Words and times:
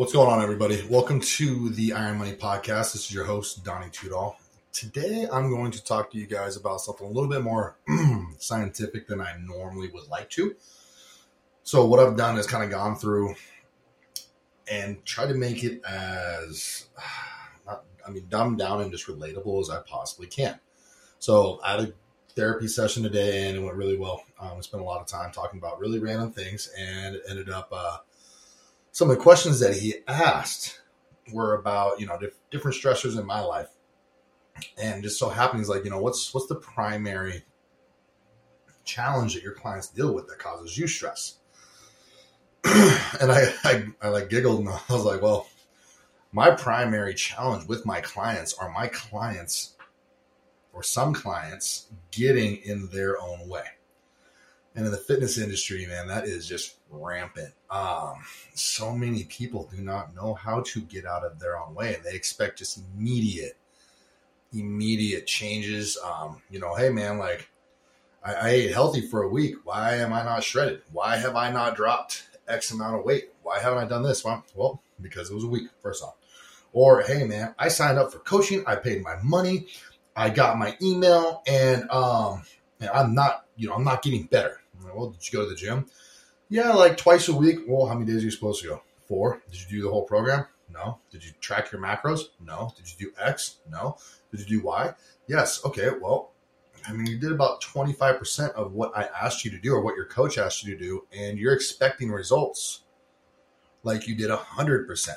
What's 0.00 0.14
going 0.14 0.30
on, 0.30 0.42
everybody? 0.42 0.82
Welcome 0.88 1.20
to 1.20 1.68
the 1.68 1.92
Iron 1.92 2.16
Money 2.16 2.32
Podcast. 2.32 2.94
This 2.94 3.04
is 3.04 3.12
your 3.12 3.26
host, 3.26 3.62
Donnie 3.64 3.90
Tudall. 3.90 4.36
Today, 4.72 5.28
I'm 5.30 5.50
going 5.50 5.70
to 5.72 5.84
talk 5.84 6.10
to 6.12 6.16
you 6.16 6.26
guys 6.26 6.56
about 6.56 6.80
something 6.80 7.06
a 7.06 7.10
little 7.10 7.28
bit 7.28 7.42
more 7.42 7.76
scientific 8.38 9.08
than 9.08 9.20
I 9.20 9.36
normally 9.44 9.88
would 9.88 10.08
like 10.08 10.30
to. 10.30 10.56
So, 11.64 11.84
what 11.84 12.00
I've 12.00 12.16
done 12.16 12.38
is 12.38 12.46
kind 12.46 12.64
of 12.64 12.70
gone 12.70 12.96
through 12.96 13.34
and 14.72 15.04
try 15.04 15.26
to 15.26 15.34
make 15.34 15.64
it 15.64 15.84
as, 15.84 16.86
not, 17.66 17.84
I 18.08 18.10
mean, 18.10 18.24
dumbed 18.30 18.56
down 18.56 18.80
and 18.80 18.90
just 18.90 19.06
relatable 19.06 19.60
as 19.60 19.68
I 19.68 19.82
possibly 19.86 20.28
can. 20.28 20.58
So, 21.18 21.60
I 21.62 21.72
had 21.72 21.80
a 21.80 21.92
therapy 22.34 22.68
session 22.68 23.02
today 23.02 23.48
and 23.48 23.58
it 23.58 23.60
went 23.60 23.76
really 23.76 23.98
well. 23.98 24.22
Um, 24.40 24.56
we 24.56 24.62
spent 24.62 24.82
a 24.82 24.86
lot 24.86 25.02
of 25.02 25.08
time 25.08 25.30
talking 25.30 25.58
about 25.58 25.78
really 25.78 25.98
random 25.98 26.32
things 26.32 26.70
and 26.78 27.16
it 27.16 27.22
ended 27.28 27.50
up, 27.50 27.68
uh, 27.70 27.98
some 28.92 29.10
of 29.10 29.16
the 29.16 29.22
questions 29.22 29.60
that 29.60 29.76
he 29.76 29.94
asked 30.06 30.80
were 31.32 31.54
about 31.54 32.00
you 32.00 32.06
know 32.06 32.18
dif- 32.18 32.38
different 32.50 32.76
stressors 32.76 33.18
in 33.18 33.26
my 33.26 33.40
life. 33.40 33.68
And 34.76 35.02
just 35.02 35.18
so 35.18 35.28
happens 35.28 35.68
like 35.68 35.84
you 35.84 35.90
know 35.90 36.00
what's 36.00 36.34
what's 36.34 36.46
the 36.46 36.56
primary 36.56 37.44
challenge 38.84 39.34
that 39.34 39.42
your 39.42 39.54
clients 39.54 39.88
deal 39.88 40.14
with 40.14 40.26
that 40.28 40.38
causes 40.38 40.76
you 40.76 40.86
stress? 40.86 41.38
And 43.20 43.30
I, 43.32 43.52
I 43.64 43.84
i 44.02 44.08
like 44.08 44.30
giggled 44.30 44.60
and 44.60 44.68
i 44.88 44.92
was 44.92 45.04
like 45.04 45.20
well 45.20 45.46
my 46.32 46.50
primary 46.50 47.14
challenge 47.14 47.66
with 47.66 47.84
my 47.84 48.00
clients 48.00 48.54
are 48.54 48.70
my 48.70 48.86
clients 48.86 49.76
or 50.72 50.82
some 50.82 51.12
clients 51.12 51.88
getting 52.10 52.56
in 52.56 52.88
their 52.88 53.20
own 53.20 53.48
way 53.48 53.64
and 54.74 54.86
in 54.86 54.92
the 54.92 54.98
fitness 54.98 55.36
industry, 55.38 55.86
man, 55.86 56.06
that 56.08 56.24
is 56.24 56.46
just 56.46 56.76
rampant. 56.90 57.52
Um, 57.70 58.14
so 58.54 58.92
many 58.92 59.24
people 59.24 59.68
do 59.74 59.82
not 59.82 60.14
know 60.14 60.34
how 60.34 60.60
to 60.60 60.80
get 60.80 61.06
out 61.06 61.24
of 61.24 61.40
their 61.40 61.58
own 61.58 61.74
way, 61.74 61.94
and 61.94 62.04
they 62.04 62.14
expect 62.14 62.58
just 62.58 62.80
immediate, 62.94 63.56
immediate 64.52 65.26
changes. 65.26 65.98
Um, 66.04 66.42
you 66.50 66.60
know, 66.60 66.74
hey, 66.74 66.88
man, 66.90 67.18
like 67.18 67.48
I, 68.24 68.34
I 68.34 68.48
ate 68.50 68.72
healthy 68.72 69.00
for 69.00 69.22
a 69.22 69.28
week. 69.28 69.56
Why 69.64 69.96
am 69.96 70.12
I 70.12 70.22
not 70.22 70.44
shredded? 70.44 70.82
Why 70.92 71.16
have 71.16 71.34
I 71.34 71.50
not 71.50 71.74
dropped 71.74 72.28
X 72.46 72.70
amount 72.70 72.98
of 72.98 73.04
weight? 73.04 73.30
Why 73.42 73.58
haven't 73.58 73.78
I 73.78 73.86
done 73.86 74.04
this? 74.04 74.24
Well, 74.24 74.44
well, 74.54 74.82
because 75.00 75.30
it 75.30 75.34
was 75.34 75.44
a 75.44 75.48
week. 75.48 75.68
First 75.82 76.04
off, 76.04 76.14
or 76.72 77.02
hey, 77.02 77.24
man, 77.24 77.54
I 77.58 77.68
signed 77.68 77.98
up 77.98 78.12
for 78.12 78.20
coaching. 78.20 78.62
I 78.68 78.76
paid 78.76 79.02
my 79.02 79.16
money. 79.24 79.66
I 80.14 80.30
got 80.30 80.58
my 80.58 80.76
email, 80.80 81.42
and 81.48 81.90
um, 81.90 82.42
and 82.78 82.90
I'm 82.90 83.14
not, 83.14 83.46
you 83.56 83.68
know, 83.68 83.74
I'm 83.74 83.84
not 83.84 84.02
getting 84.02 84.24
better 84.24 84.59
well, 84.94 85.10
did 85.10 85.26
you 85.26 85.38
go 85.38 85.44
to 85.44 85.50
the 85.50 85.56
gym? 85.56 85.86
Yeah, 86.48 86.72
like 86.72 86.96
twice 86.96 87.28
a 87.28 87.36
week. 87.36 87.60
Well, 87.66 87.86
how 87.86 87.94
many 87.94 88.10
days 88.10 88.22
are 88.22 88.24
you 88.24 88.30
supposed 88.30 88.62
to 88.62 88.68
go? 88.68 88.82
Four. 89.06 89.42
Did 89.50 89.60
you 89.60 89.68
do 89.68 89.82
the 89.82 89.90
whole 89.90 90.04
program? 90.04 90.46
No. 90.72 90.98
Did 91.10 91.24
you 91.24 91.32
track 91.40 91.72
your 91.72 91.80
macros? 91.80 92.20
No. 92.40 92.72
Did 92.76 92.86
you 92.88 93.06
do 93.06 93.12
X? 93.20 93.56
No. 93.68 93.96
Did 94.30 94.40
you 94.40 94.58
do 94.58 94.66
Y? 94.66 94.92
Yes. 95.26 95.64
Okay. 95.64 95.90
Well, 96.00 96.32
I 96.88 96.92
mean, 96.92 97.06
you 97.06 97.18
did 97.18 97.32
about 97.32 97.60
25% 97.60 98.52
of 98.52 98.72
what 98.72 98.96
I 98.96 99.08
asked 99.20 99.44
you 99.44 99.50
to 99.50 99.58
do 99.58 99.74
or 99.74 99.80
what 99.80 99.96
your 99.96 100.06
coach 100.06 100.38
asked 100.38 100.64
you 100.64 100.76
to 100.76 100.82
do, 100.82 101.06
and 101.12 101.38
you're 101.38 101.52
expecting 101.52 102.10
results 102.10 102.82
like 103.82 104.08
you 104.08 104.14
did 104.14 104.30
100%. 104.30 105.08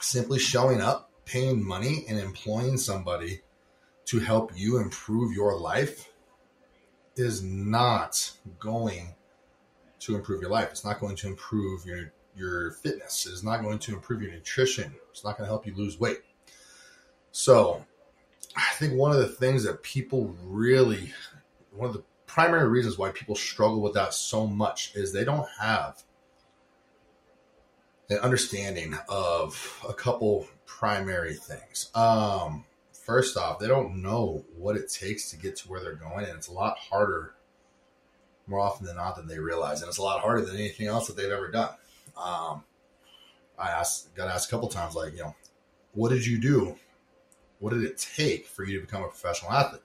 Simply 0.00 0.38
showing 0.38 0.80
up, 0.80 1.10
paying 1.24 1.66
money, 1.66 2.04
and 2.08 2.18
employing 2.18 2.78
somebody 2.78 3.40
to 4.06 4.20
help 4.20 4.52
you 4.54 4.78
improve 4.78 5.34
your 5.34 5.58
life 5.58 6.09
is 7.16 7.42
not 7.42 8.32
going 8.58 9.14
to 10.00 10.14
improve 10.14 10.40
your 10.40 10.50
life. 10.50 10.68
It's 10.70 10.84
not 10.84 11.00
going 11.00 11.16
to 11.16 11.26
improve 11.26 11.84
your 11.84 12.12
your 12.36 12.72
fitness. 12.72 13.26
It's 13.26 13.42
not 13.42 13.62
going 13.62 13.78
to 13.80 13.94
improve 13.94 14.22
your 14.22 14.32
nutrition. 14.32 14.94
It's 15.10 15.24
not 15.24 15.36
going 15.36 15.46
to 15.46 15.50
help 15.50 15.66
you 15.66 15.74
lose 15.74 15.98
weight. 15.98 16.20
So, 17.32 17.84
I 18.56 18.72
think 18.74 18.94
one 18.94 19.10
of 19.10 19.18
the 19.18 19.28
things 19.28 19.64
that 19.64 19.82
people 19.82 20.34
really 20.42 21.12
one 21.72 21.88
of 21.88 21.94
the 21.94 22.02
primary 22.26 22.68
reasons 22.68 22.98
why 22.98 23.10
people 23.10 23.34
struggle 23.34 23.80
with 23.80 23.94
that 23.94 24.14
so 24.14 24.46
much 24.46 24.92
is 24.94 25.12
they 25.12 25.24
don't 25.24 25.48
have 25.60 26.02
an 28.08 28.18
understanding 28.18 28.96
of 29.08 29.84
a 29.88 29.92
couple 29.94 30.46
primary 30.66 31.34
things. 31.34 31.90
Um, 31.94 32.64
first 33.10 33.36
off, 33.36 33.58
they 33.58 33.66
don't 33.66 34.00
know 34.00 34.44
what 34.56 34.76
it 34.76 34.88
takes 34.88 35.30
to 35.30 35.36
get 35.36 35.56
to 35.56 35.68
where 35.68 35.80
they're 35.80 35.96
going, 35.96 36.24
and 36.26 36.36
it's 36.36 36.46
a 36.46 36.52
lot 36.52 36.78
harder 36.78 37.34
more 38.46 38.60
often 38.60 38.86
than 38.86 38.94
not 38.94 39.16
than 39.16 39.26
they 39.26 39.40
realize, 39.40 39.82
and 39.82 39.88
it's 39.88 39.98
a 39.98 40.02
lot 40.02 40.20
harder 40.20 40.42
than 40.42 40.54
anything 40.54 40.86
else 40.86 41.08
that 41.08 41.16
they've 41.16 41.32
ever 41.32 41.50
done. 41.50 41.70
Um, 42.16 42.62
I 43.58 43.70
asked, 43.70 44.14
got 44.14 44.28
asked 44.28 44.46
a 44.46 44.50
couple 44.52 44.68
times, 44.68 44.94
like, 44.94 45.12
you 45.14 45.24
know, 45.24 45.34
what 45.92 46.10
did 46.10 46.24
you 46.24 46.38
do? 46.38 46.76
What 47.58 47.72
did 47.72 47.82
it 47.82 47.98
take 47.98 48.46
for 48.46 48.62
you 48.62 48.78
to 48.78 48.86
become 48.86 49.02
a 49.02 49.08
professional 49.08 49.50
athlete? 49.50 49.82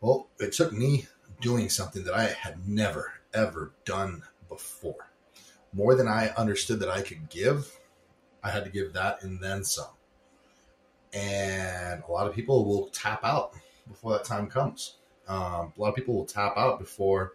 Well, 0.00 0.26
it 0.40 0.52
took 0.52 0.72
me 0.72 1.06
doing 1.40 1.68
something 1.68 2.02
that 2.02 2.14
I 2.14 2.24
had 2.24 2.68
never 2.68 3.12
ever 3.32 3.74
done 3.84 4.24
before. 4.48 5.08
More 5.72 5.94
than 5.94 6.08
I 6.08 6.30
understood 6.30 6.80
that 6.80 6.88
I 6.88 7.00
could 7.02 7.28
give, 7.28 7.78
I 8.42 8.50
had 8.50 8.64
to 8.64 8.70
give 8.70 8.92
that 8.94 9.22
and 9.22 9.40
then 9.40 9.62
some 9.62 9.86
and 11.12 12.02
a 12.06 12.12
lot 12.12 12.26
of 12.26 12.34
people 12.34 12.64
will 12.64 12.88
tap 12.88 13.24
out 13.24 13.54
before 13.88 14.12
that 14.12 14.24
time 14.24 14.48
comes. 14.48 14.96
Um, 15.26 15.72
a 15.76 15.80
lot 15.80 15.88
of 15.88 15.94
people 15.94 16.14
will 16.14 16.24
tap 16.24 16.56
out 16.56 16.78
before 16.78 17.34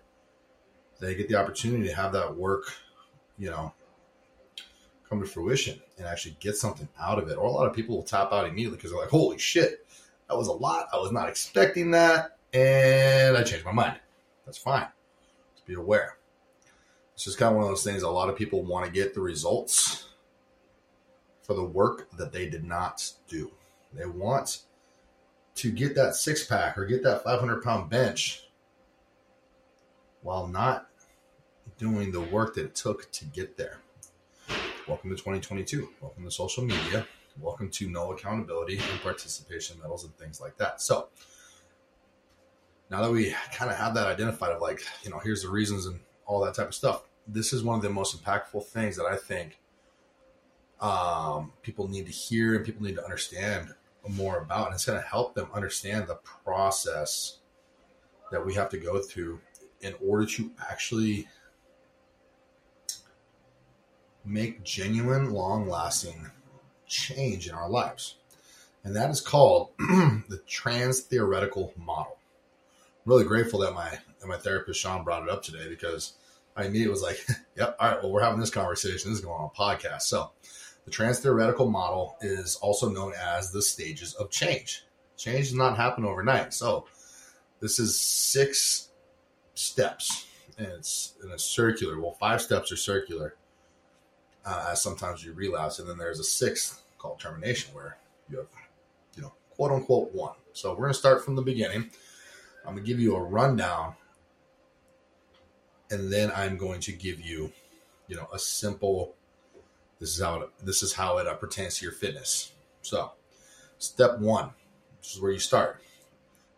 they 0.99 1.15
get 1.15 1.27
the 1.27 1.35
opportunity 1.35 1.87
to 1.87 1.93
have 1.93 2.13
that 2.13 2.35
work, 2.35 2.73
you 3.37 3.49
know, 3.49 3.73
come 5.07 5.19
to 5.19 5.25
fruition 5.25 5.79
and 5.97 6.07
actually 6.07 6.35
get 6.39 6.55
something 6.55 6.87
out 6.99 7.19
of 7.19 7.29
it. 7.29 7.37
Or 7.37 7.45
a 7.45 7.51
lot 7.51 7.67
of 7.67 7.75
people 7.75 7.95
will 7.95 8.03
tap 8.03 8.31
out 8.31 8.47
immediately 8.47 8.77
because 8.77 8.91
they're 8.91 8.99
like, 8.99 9.09
"Holy 9.09 9.37
shit, 9.37 9.85
that 10.27 10.37
was 10.37 10.47
a 10.47 10.53
lot. 10.53 10.87
I 10.93 10.97
was 10.97 11.11
not 11.11 11.29
expecting 11.29 11.91
that, 11.91 12.37
and 12.53 13.37
I 13.37 13.43
changed 13.43 13.65
my 13.65 13.71
mind." 13.71 13.99
That's 14.45 14.57
fine. 14.57 14.87
Just 15.53 15.65
be 15.65 15.73
aware. 15.73 16.17
It's 17.13 17.25
just 17.25 17.37
kind 17.37 17.51
of 17.51 17.57
one 17.57 17.65
of 17.65 17.69
those 17.69 17.83
things. 17.83 18.03
A 18.03 18.09
lot 18.09 18.29
of 18.29 18.35
people 18.35 18.63
want 18.63 18.85
to 18.85 18.91
get 18.91 19.13
the 19.13 19.21
results 19.21 20.09
for 21.43 21.53
the 21.53 21.63
work 21.63 22.09
that 22.17 22.31
they 22.31 22.49
did 22.49 22.63
not 22.63 23.11
do. 23.27 23.51
They 23.95 24.05
want 24.05 24.63
to 25.55 25.71
get 25.71 25.95
that 25.95 26.15
six 26.15 26.45
pack 26.45 26.77
or 26.77 26.85
get 26.85 27.03
that 27.03 27.23
500 27.23 27.63
pound 27.63 27.89
bench 27.89 28.47
while 30.21 30.47
not 30.47 30.89
doing 31.77 32.11
the 32.11 32.21
work 32.21 32.55
that 32.55 32.65
it 32.65 32.75
took 32.75 33.11
to 33.11 33.25
get 33.25 33.55
there. 33.55 33.79
Welcome 34.87 35.11
to 35.11 35.15
2022. 35.15 35.89
Welcome 36.01 36.23
to 36.23 36.31
social 36.31 36.63
media. 36.63 37.05
Welcome 37.39 37.69
to 37.71 37.89
no 37.89 38.11
accountability 38.11 38.77
and 38.77 39.01
participation 39.01 39.77
medals 39.79 40.03
and 40.03 40.15
things 40.17 40.41
like 40.41 40.57
that. 40.57 40.81
So, 40.81 41.09
now 42.89 43.01
that 43.01 43.11
we 43.11 43.35
kind 43.51 43.71
of 43.71 43.77
have 43.77 43.93
that 43.95 44.07
identified 44.07 44.51
of 44.51 44.61
like, 44.61 44.81
you 45.03 45.09
know, 45.09 45.19
here's 45.19 45.43
the 45.43 45.49
reasons 45.49 45.85
and 45.85 45.99
all 46.25 46.43
that 46.45 46.55
type 46.55 46.67
of 46.67 46.75
stuff, 46.75 47.03
this 47.27 47.53
is 47.53 47.63
one 47.63 47.75
of 47.75 47.81
the 47.81 47.89
most 47.89 48.21
impactful 48.21 48.65
things 48.65 48.97
that 48.97 49.05
I 49.05 49.15
think 49.15 49.59
um, 50.79 51.53
people 51.61 51.87
need 51.87 52.05
to 52.05 52.11
hear 52.11 52.55
and 52.55 52.65
people 52.65 52.85
need 52.85 52.95
to 52.95 53.03
understand 53.03 53.73
more 54.09 54.37
about 54.39 54.67
and 54.67 54.75
it's 54.75 54.85
going 54.85 55.01
to 55.01 55.07
help 55.07 55.33
them 55.33 55.47
understand 55.53 56.07
the 56.07 56.19
process 56.43 57.37
that 58.31 58.45
we 58.45 58.53
have 58.53 58.69
to 58.69 58.77
go 58.77 58.99
through 58.99 59.39
in 59.81 59.93
order 60.05 60.25
to 60.25 60.51
actually 60.69 61.27
make 64.25 64.63
genuine 64.63 65.31
long 65.31 65.67
lasting 65.67 66.31
change 66.87 67.47
in 67.47 67.53
our 67.53 67.69
lives. 67.69 68.15
And 68.83 68.95
that 68.95 69.09
is 69.09 69.21
called 69.21 69.69
the 69.79 70.41
transtheoretical 70.47 71.77
model. 71.77 72.17
I'm 73.05 73.11
really 73.11 73.25
grateful 73.25 73.59
that 73.59 73.73
my 73.73 73.99
that 74.19 74.27
my 74.27 74.37
therapist 74.37 74.79
sean 74.79 75.03
brought 75.03 75.23
it 75.23 75.29
up 75.29 75.43
today 75.43 75.67
because 75.67 76.13
i 76.55 76.63
immediately 76.63 76.91
was 76.91 77.01
like 77.01 77.19
yep 77.57 77.75
all 77.79 77.89
right 77.89 78.01
well 78.01 78.11
we're 78.11 78.21
having 78.21 78.39
this 78.39 78.49
conversation. 78.49 79.11
This 79.11 79.19
is 79.19 79.25
going 79.25 79.35
on 79.35 79.51
a 79.53 79.59
podcast. 79.59 80.03
So 80.03 80.31
the 80.85 80.91
transtheoretical 80.91 81.69
model 81.69 82.17
is 82.21 82.57
also 82.57 82.89
known 82.89 83.13
as 83.13 83.51
the 83.51 83.61
stages 83.61 84.13
of 84.15 84.29
change. 84.29 84.83
Change 85.17 85.47
does 85.47 85.55
not 85.55 85.77
happen 85.77 86.05
overnight. 86.05 86.53
So 86.53 86.85
this 87.59 87.79
is 87.79 87.99
six 87.99 88.89
steps, 89.53 90.25
and 90.57 90.67
it's 90.67 91.13
in 91.23 91.31
a 91.31 91.39
circular. 91.39 91.99
Well, 91.99 92.17
five 92.19 92.41
steps 92.41 92.71
are 92.71 92.77
circular, 92.77 93.35
uh, 94.45 94.69
as 94.71 94.81
sometimes 94.81 95.23
you 95.23 95.33
relapse, 95.33 95.79
and 95.79 95.89
then 95.89 95.97
there's 95.97 96.19
a 96.19 96.23
sixth 96.23 96.81
called 96.97 97.19
termination, 97.19 97.73
where 97.73 97.97
you 98.29 98.37
have, 98.37 98.47
you 99.15 99.21
know, 99.21 99.33
quote 99.51 99.71
unquote 99.71 100.13
won. 100.13 100.33
So 100.51 100.71
we're 100.71 100.81
going 100.81 100.93
to 100.93 100.99
start 100.99 101.23
from 101.23 101.35
the 101.35 101.41
beginning. 101.41 101.89
I'm 102.65 102.73
going 102.73 102.83
to 102.83 102.89
give 102.89 102.99
you 102.99 103.15
a 103.15 103.21
rundown, 103.21 103.95
and 105.89 106.11
then 106.11 106.31
I'm 106.35 106.57
going 106.57 106.81
to 106.81 106.91
give 106.91 107.21
you, 107.21 107.53
you 108.07 108.15
know, 108.15 108.27
a 108.33 108.39
simple 108.39 109.15
this 109.99 110.15
is 110.15 110.21
how 110.21 110.41
it, 110.41 110.49
this 110.63 110.83
is 110.83 110.93
how 110.93 111.17
it 111.17 111.27
uh, 111.27 111.35
pertains 111.35 111.77
to 111.77 111.85
your 111.85 111.93
fitness. 111.93 112.51
So, 112.81 113.11
step 113.77 114.19
one, 114.19 114.51
this 115.01 115.15
is 115.15 115.21
where 115.21 115.31
you 115.31 115.39
start. 115.39 115.81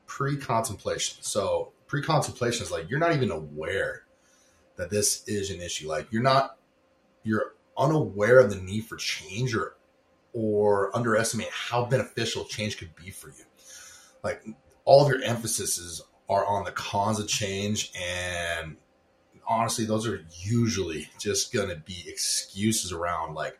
Pre-contemplation. 0.07 1.17
So, 1.21 1.73
pre-contemplation 1.87 2.63
is 2.63 2.71
like 2.71 2.89
you're 2.89 2.99
not 2.99 3.13
even 3.13 3.31
aware 3.31 4.03
that 4.77 4.89
this 4.89 5.23
is 5.27 5.51
an 5.51 5.61
issue. 5.61 5.87
Like 5.87 6.11
you're 6.11 6.23
not, 6.23 6.57
you're 7.23 7.53
unaware 7.77 8.39
of 8.39 8.49
the 8.49 8.61
need 8.61 8.85
for 8.85 8.97
change 8.97 9.55
or 9.55 9.75
or 10.33 10.95
underestimate 10.95 11.49
how 11.49 11.85
beneficial 11.85 12.43
change 12.43 12.77
could 12.77 12.93
be 12.95 13.09
for 13.09 13.29
you. 13.29 13.45
Like 14.21 14.43
all 14.83 15.01
of 15.01 15.09
your 15.09 15.21
emphases 15.21 16.01
are 16.27 16.45
on 16.45 16.65
the 16.65 16.71
cons 16.71 17.19
of 17.19 17.27
change 17.27 17.91
and 17.97 18.75
honestly 19.47 19.85
those 19.85 20.07
are 20.07 20.25
usually 20.41 21.09
just 21.19 21.53
going 21.53 21.69
to 21.69 21.75
be 21.75 22.03
excuses 22.07 22.91
around 22.91 23.33
like 23.33 23.59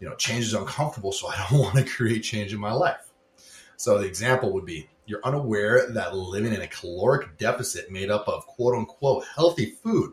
you 0.00 0.08
know 0.08 0.14
change 0.16 0.44
is 0.44 0.54
uncomfortable 0.54 1.12
so 1.12 1.28
i 1.28 1.46
don't 1.50 1.60
want 1.60 1.76
to 1.76 1.84
create 1.84 2.20
change 2.20 2.52
in 2.52 2.60
my 2.60 2.72
life 2.72 3.12
so 3.76 3.98
the 3.98 4.06
example 4.06 4.52
would 4.52 4.64
be 4.64 4.88
you're 5.06 5.20
unaware 5.24 5.90
that 5.92 6.16
living 6.16 6.52
in 6.52 6.60
a 6.60 6.66
caloric 6.66 7.38
deficit 7.38 7.90
made 7.90 8.10
up 8.10 8.26
of 8.28 8.46
quote 8.46 8.74
unquote 8.74 9.24
healthy 9.34 9.66
food 9.66 10.12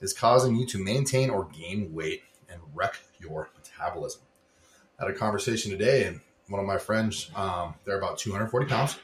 is 0.00 0.12
causing 0.12 0.56
you 0.56 0.66
to 0.66 0.78
maintain 0.78 1.30
or 1.30 1.46
gain 1.46 1.92
weight 1.92 2.22
and 2.48 2.60
wreck 2.74 2.96
your 3.18 3.50
metabolism. 3.56 4.22
I 4.98 5.04
had 5.06 5.14
a 5.14 5.18
conversation 5.18 5.70
today, 5.70 6.04
and 6.04 6.20
one 6.48 6.60
of 6.60 6.66
my 6.66 6.78
friends, 6.78 7.30
um, 7.34 7.74
they're 7.84 7.98
about 7.98 8.18
240 8.18 8.66
pounds. 8.66 8.98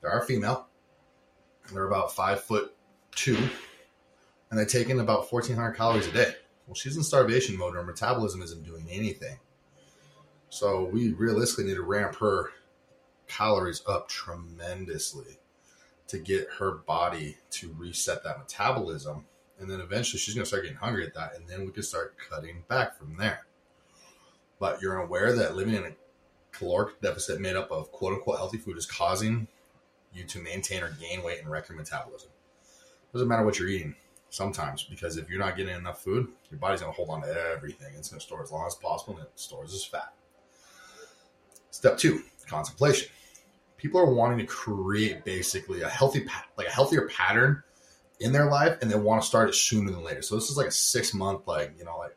They're 0.00 0.18
a 0.18 0.24
female. 0.24 0.68
They're 1.72 1.86
about 1.86 2.14
five 2.14 2.42
foot 2.42 2.74
two, 3.14 3.38
and 4.50 4.58
they're 4.58 4.66
taking 4.66 5.00
about 5.00 5.32
1,400 5.32 5.72
calories 5.72 6.08
a 6.08 6.12
day. 6.12 6.34
Well, 6.66 6.74
she's 6.74 6.96
in 6.96 7.02
starvation 7.02 7.56
mode. 7.56 7.74
Her 7.74 7.84
metabolism 7.84 8.42
isn't 8.42 8.64
doing 8.64 8.86
anything. 8.90 9.38
So 10.50 10.84
we 10.84 11.12
realistically 11.12 11.64
need 11.64 11.76
to 11.76 11.82
ramp 11.82 12.16
her 12.16 12.50
calories 13.28 13.82
up 13.86 14.08
tremendously 14.08 15.38
to 16.08 16.18
get 16.18 16.48
her 16.58 16.72
body 16.72 17.36
to 17.50 17.72
reset 17.78 18.24
that 18.24 18.38
metabolism. 18.38 19.24
And 19.60 19.70
then 19.70 19.80
eventually 19.80 20.18
she's 20.18 20.34
going 20.34 20.44
to 20.44 20.48
start 20.48 20.64
getting 20.64 20.78
hungry 20.78 21.06
at 21.06 21.14
that. 21.14 21.36
And 21.36 21.48
then 21.48 21.64
we 21.64 21.70
can 21.70 21.84
start 21.84 22.16
cutting 22.28 22.64
back 22.68 22.98
from 22.98 23.16
there. 23.16 23.46
But 24.58 24.82
you're 24.82 24.98
aware 24.98 25.32
that 25.32 25.54
living 25.54 25.74
in 25.74 25.84
a 25.84 25.92
caloric 26.50 27.00
deficit 27.00 27.40
made 27.40 27.54
up 27.54 27.70
of 27.70 27.92
quote 27.92 28.14
unquote 28.14 28.38
healthy 28.38 28.58
food 28.58 28.76
is 28.76 28.86
causing 28.86 29.46
you 30.12 30.24
to 30.24 30.40
maintain 30.40 30.82
or 30.82 30.90
gain 31.00 31.22
weight 31.22 31.38
and 31.38 31.48
wreck 31.48 31.68
your 31.68 31.78
metabolism. 31.78 32.30
Doesn't 33.12 33.28
matter 33.28 33.44
what 33.44 33.58
you're 33.58 33.68
eating 33.68 33.94
sometimes 34.30 34.84
because 34.84 35.16
if 35.16 35.28
you're 35.28 35.38
not 35.38 35.56
getting 35.56 35.76
enough 35.76 36.02
food, 36.02 36.28
your 36.50 36.58
body's 36.58 36.80
going 36.80 36.92
to 36.92 36.96
hold 36.96 37.10
on 37.10 37.22
to 37.22 37.52
everything. 37.54 37.92
It's 37.96 38.08
going 38.08 38.20
to 38.20 38.24
store 38.24 38.42
as 38.42 38.50
long 38.50 38.66
as 38.66 38.74
possible 38.76 39.14
and 39.14 39.24
it 39.24 39.32
stores 39.34 39.74
as 39.74 39.84
fat. 39.84 40.12
Step 41.70 41.98
two, 41.98 42.22
contemplation 42.46 43.08
people 43.80 43.98
are 43.98 44.12
wanting 44.12 44.38
to 44.38 44.44
create 44.44 45.24
basically 45.24 45.80
a 45.80 45.88
healthy 45.88 46.26
like 46.58 46.66
a 46.66 46.70
healthier 46.70 47.08
pattern 47.08 47.62
in 48.20 48.30
their 48.30 48.50
life 48.50 48.76
and 48.82 48.90
they 48.90 48.96
want 48.96 49.22
to 49.22 49.26
start 49.26 49.48
it 49.48 49.54
sooner 49.54 49.90
than 49.90 50.04
later 50.04 50.20
so 50.20 50.34
this 50.34 50.50
is 50.50 50.56
like 50.56 50.66
a 50.66 50.72
six 50.72 51.14
month 51.14 51.46
like 51.46 51.72
you 51.78 51.84
know 51.84 51.96
like 51.96 52.14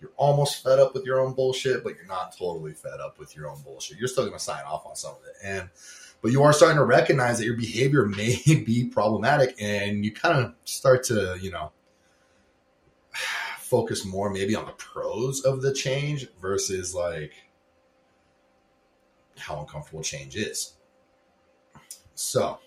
you're 0.00 0.10
almost 0.16 0.62
fed 0.62 0.78
up 0.78 0.92
with 0.92 1.04
your 1.06 1.18
own 1.18 1.32
bullshit 1.32 1.82
but 1.82 1.94
you're 1.96 2.06
not 2.06 2.36
totally 2.36 2.72
fed 2.72 3.00
up 3.00 3.18
with 3.18 3.34
your 3.34 3.48
own 3.48 3.58
bullshit 3.62 3.98
you're 3.98 4.08
still 4.08 4.24
going 4.24 4.36
to 4.36 4.44
sign 4.44 4.62
off 4.66 4.84
on 4.84 4.94
some 4.94 5.12
of 5.12 5.22
it 5.24 5.34
and 5.42 5.70
but 6.22 6.32
you 6.32 6.42
are 6.42 6.52
starting 6.52 6.76
to 6.76 6.84
recognize 6.84 7.38
that 7.38 7.44
your 7.44 7.56
behavior 7.56 8.06
may 8.06 8.40
be 8.46 8.88
problematic 8.92 9.54
and 9.60 10.04
you 10.04 10.12
kind 10.12 10.38
of 10.38 10.54
start 10.64 11.04
to 11.04 11.36
you 11.40 11.50
know 11.50 11.72
focus 13.58 14.04
more 14.04 14.30
maybe 14.30 14.54
on 14.54 14.66
the 14.66 14.72
pros 14.72 15.42
of 15.42 15.62
the 15.62 15.72
change 15.72 16.26
versus 16.40 16.94
like 16.94 17.32
how 19.40 19.60
uncomfortable 19.60 20.02
change 20.02 20.36
is. 20.36 20.74
So, 22.14 22.58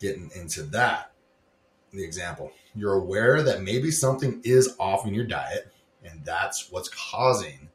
getting 0.00 0.30
into 0.34 0.62
that, 0.64 1.12
the 1.92 2.04
example, 2.04 2.52
you're 2.74 2.94
aware 2.94 3.42
that 3.42 3.62
maybe 3.62 3.90
something 3.90 4.40
is 4.44 4.76
off 4.78 5.06
in 5.06 5.14
your 5.14 5.26
diet, 5.26 5.72
and 6.04 6.24
that's 6.24 6.70
what's 6.70 6.88
causing 6.88 7.68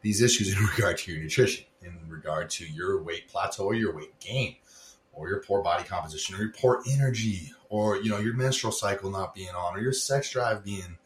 these 0.00 0.22
issues 0.22 0.56
in 0.56 0.64
regard 0.76 0.98
to 0.98 1.12
your 1.12 1.22
nutrition, 1.22 1.64
in 1.84 2.08
regard 2.08 2.50
to 2.50 2.66
your 2.66 3.02
weight 3.02 3.28
plateau 3.28 3.64
or 3.64 3.74
your 3.74 3.94
weight 3.94 4.18
gain, 4.20 4.56
or 5.12 5.28
your 5.28 5.40
poor 5.40 5.62
body 5.62 5.84
composition, 5.84 6.34
or 6.34 6.38
your 6.38 6.52
poor 6.52 6.82
energy, 6.90 7.52
or 7.68 7.96
you 7.96 8.10
know 8.10 8.18
your 8.18 8.34
menstrual 8.34 8.72
cycle 8.72 9.10
not 9.10 9.34
being 9.34 9.54
on, 9.54 9.76
or 9.76 9.80
your 9.80 9.92
sex 9.92 10.30
drive 10.30 10.64
being 10.64 10.96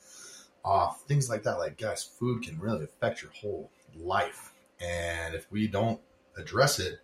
off, 0.64 1.02
things 1.02 1.28
like 1.28 1.42
that. 1.42 1.58
Like 1.58 1.78
guys, 1.78 2.02
food 2.02 2.42
can 2.42 2.58
really 2.58 2.84
affect 2.84 3.22
your 3.22 3.32
whole 3.32 3.70
life, 3.96 4.52
and 4.80 5.34
if 5.34 5.50
we 5.50 5.66
don't 5.66 6.00
address 6.36 6.78
it, 6.78 7.00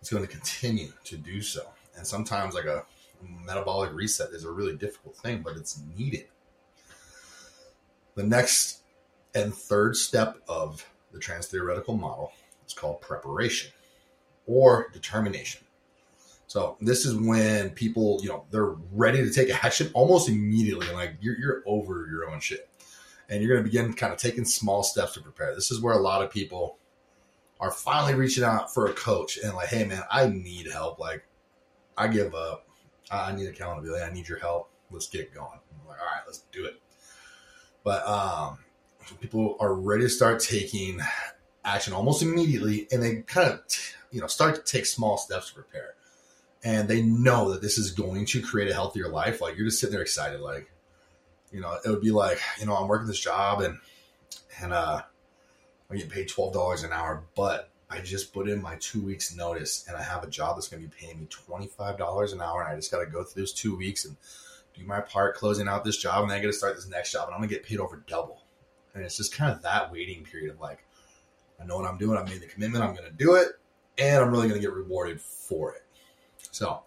it's 0.00 0.10
going 0.10 0.24
to 0.24 0.30
continue 0.30 0.92
to 1.04 1.16
do 1.16 1.40
so. 1.40 1.62
And 1.96 2.06
sometimes, 2.06 2.54
like 2.54 2.66
a 2.66 2.84
metabolic 3.44 3.92
reset 3.92 4.30
is 4.30 4.44
a 4.44 4.50
really 4.50 4.76
difficult 4.76 5.16
thing, 5.16 5.42
but 5.42 5.56
it's 5.56 5.80
needed. 5.96 6.26
The 8.14 8.22
next 8.22 8.82
and 9.34 9.54
third 9.54 9.96
step 9.96 10.38
of 10.48 10.88
the 11.14 11.20
transtheoretical 11.20 11.98
model 11.98 12.32
is 12.66 12.74
called 12.74 13.00
preparation 13.00 13.70
or 14.46 14.88
determination. 14.92 15.62
So 16.46 16.76
this 16.80 17.06
is 17.06 17.14
when 17.14 17.70
people, 17.70 18.20
you 18.22 18.28
know, 18.28 18.44
they're 18.50 18.74
ready 18.92 19.24
to 19.24 19.32
take 19.32 19.50
action 19.64 19.90
almost 19.94 20.28
immediately. 20.28 20.92
Like 20.92 21.14
you're, 21.20 21.38
you're 21.38 21.62
over 21.66 22.06
your 22.10 22.30
own 22.30 22.40
shit 22.40 22.68
and 23.28 23.42
you're 23.42 23.54
going 23.54 23.64
to 23.64 23.70
begin 23.70 23.94
kind 23.94 24.12
of 24.12 24.18
taking 24.18 24.44
small 24.44 24.82
steps 24.82 25.14
to 25.14 25.20
prepare. 25.20 25.54
This 25.54 25.70
is 25.70 25.80
where 25.80 25.94
a 25.94 26.00
lot 26.00 26.22
of 26.22 26.30
people 26.30 26.78
are 27.60 27.70
finally 27.70 28.14
reaching 28.14 28.44
out 28.44 28.74
for 28.74 28.86
a 28.86 28.92
coach 28.92 29.38
and 29.38 29.54
like, 29.54 29.68
hey 29.68 29.84
man, 29.84 30.02
I 30.10 30.26
need 30.28 30.70
help. 30.70 30.98
Like, 30.98 31.24
I 31.96 32.08
give 32.08 32.34
up. 32.34 32.66
I 33.10 33.32
need 33.32 33.46
accountability. 33.46 34.02
I 34.02 34.12
need 34.12 34.28
your 34.28 34.38
help. 34.38 34.70
Let's 34.90 35.08
get 35.08 35.32
going. 35.32 35.46
I'm 35.48 35.88
like, 35.88 36.00
all 36.00 36.06
right, 36.06 36.22
let's 36.26 36.44
do 36.52 36.64
it. 36.64 36.80
But 37.84 38.06
um, 38.06 38.58
people 39.20 39.56
are 39.60 39.74
ready 39.74 40.04
to 40.04 40.08
start 40.08 40.40
taking 40.40 41.00
action 41.64 41.92
almost 41.92 42.22
immediately, 42.22 42.86
and 42.92 43.02
they 43.02 43.16
kind 43.22 43.52
of, 43.52 43.60
you 44.10 44.20
know, 44.20 44.26
start 44.26 44.54
to 44.54 44.62
take 44.62 44.86
small 44.86 45.16
steps 45.16 45.48
to 45.48 45.54
prepare. 45.54 45.94
And 46.62 46.88
they 46.88 47.02
know 47.02 47.52
that 47.52 47.60
this 47.60 47.76
is 47.76 47.90
going 47.90 48.24
to 48.26 48.40
create 48.40 48.70
a 48.70 48.74
healthier 48.74 49.08
life. 49.08 49.40
Like 49.40 49.56
you're 49.56 49.66
just 49.66 49.80
sitting 49.80 49.92
there 49.92 50.02
excited, 50.02 50.40
like, 50.40 50.70
you 51.52 51.60
know, 51.60 51.78
it 51.84 51.88
would 51.88 52.00
be 52.00 52.10
like, 52.10 52.40
you 52.58 52.66
know, 52.66 52.74
I'm 52.74 52.88
working 52.88 53.06
this 53.06 53.20
job 53.20 53.60
and 53.60 53.78
and 54.60 54.72
uh 54.72 55.02
I'm 55.90 55.96
getting 55.96 56.10
paid 56.10 56.28
twelve 56.28 56.54
dollars 56.54 56.82
an 56.82 56.92
hour, 56.92 57.24
but 57.36 57.70
I 57.90 58.00
just 58.00 58.32
put 58.32 58.48
in 58.48 58.62
my 58.62 58.76
two 58.80 59.02
weeks 59.02 59.36
notice 59.36 59.86
and 59.86 59.96
I 59.96 60.02
have 60.02 60.24
a 60.24 60.26
job 60.26 60.56
that's 60.56 60.68
going 60.68 60.82
to 60.82 60.88
be 60.88 60.94
paying 60.98 61.20
me 61.20 61.26
twenty 61.26 61.66
five 61.66 61.98
dollars 61.98 62.32
an 62.32 62.40
hour, 62.40 62.62
and 62.62 62.72
I 62.72 62.76
just 62.76 62.90
got 62.90 63.00
to 63.00 63.06
go 63.06 63.22
through 63.22 63.42
those 63.42 63.52
two 63.52 63.76
weeks 63.76 64.04
and 64.06 64.16
do 64.74 64.84
my 64.84 65.00
part 65.00 65.36
closing 65.36 65.68
out 65.68 65.84
this 65.84 65.98
job, 65.98 66.22
and 66.22 66.30
then 66.30 66.38
I 66.38 66.42
got 66.42 66.48
to 66.48 66.54
start 66.54 66.76
this 66.76 66.88
next 66.88 67.12
job, 67.12 67.28
and 67.28 67.34
I'm 67.34 67.40
gonna 67.40 67.50
get 67.50 67.62
paid 67.62 67.78
over 67.78 68.02
double. 68.06 68.43
And 68.94 69.04
it's 69.04 69.16
just 69.16 69.34
kind 69.34 69.52
of 69.52 69.62
that 69.62 69.90
waiting 69.90 70.24
period 70.24 70.52
of 70.52 70.60
like, 70.60 70.86
I 71.60 71.64
know 71.64 71.76
what 71.76 71.88
I'm 71.88 71.98
doing, 71.98 72.18
I 72.18 72.24
made 72.24 72.40
the 72.40 72.46
commitment, 72.46 72.84
I'm 72.84 72.94
gonna 72.94 73.10
do 73.10 73.34
it, 73.34 73.48
and 73.98 74.22
I'm 74.22 74.30
really 74.30 74.48
gonna 74.48 74.60
get 74.60 74.72
rewarded 74.72 75.20
for 75.20 75.74
it. 75.74 75.82
So, 76.50 76.82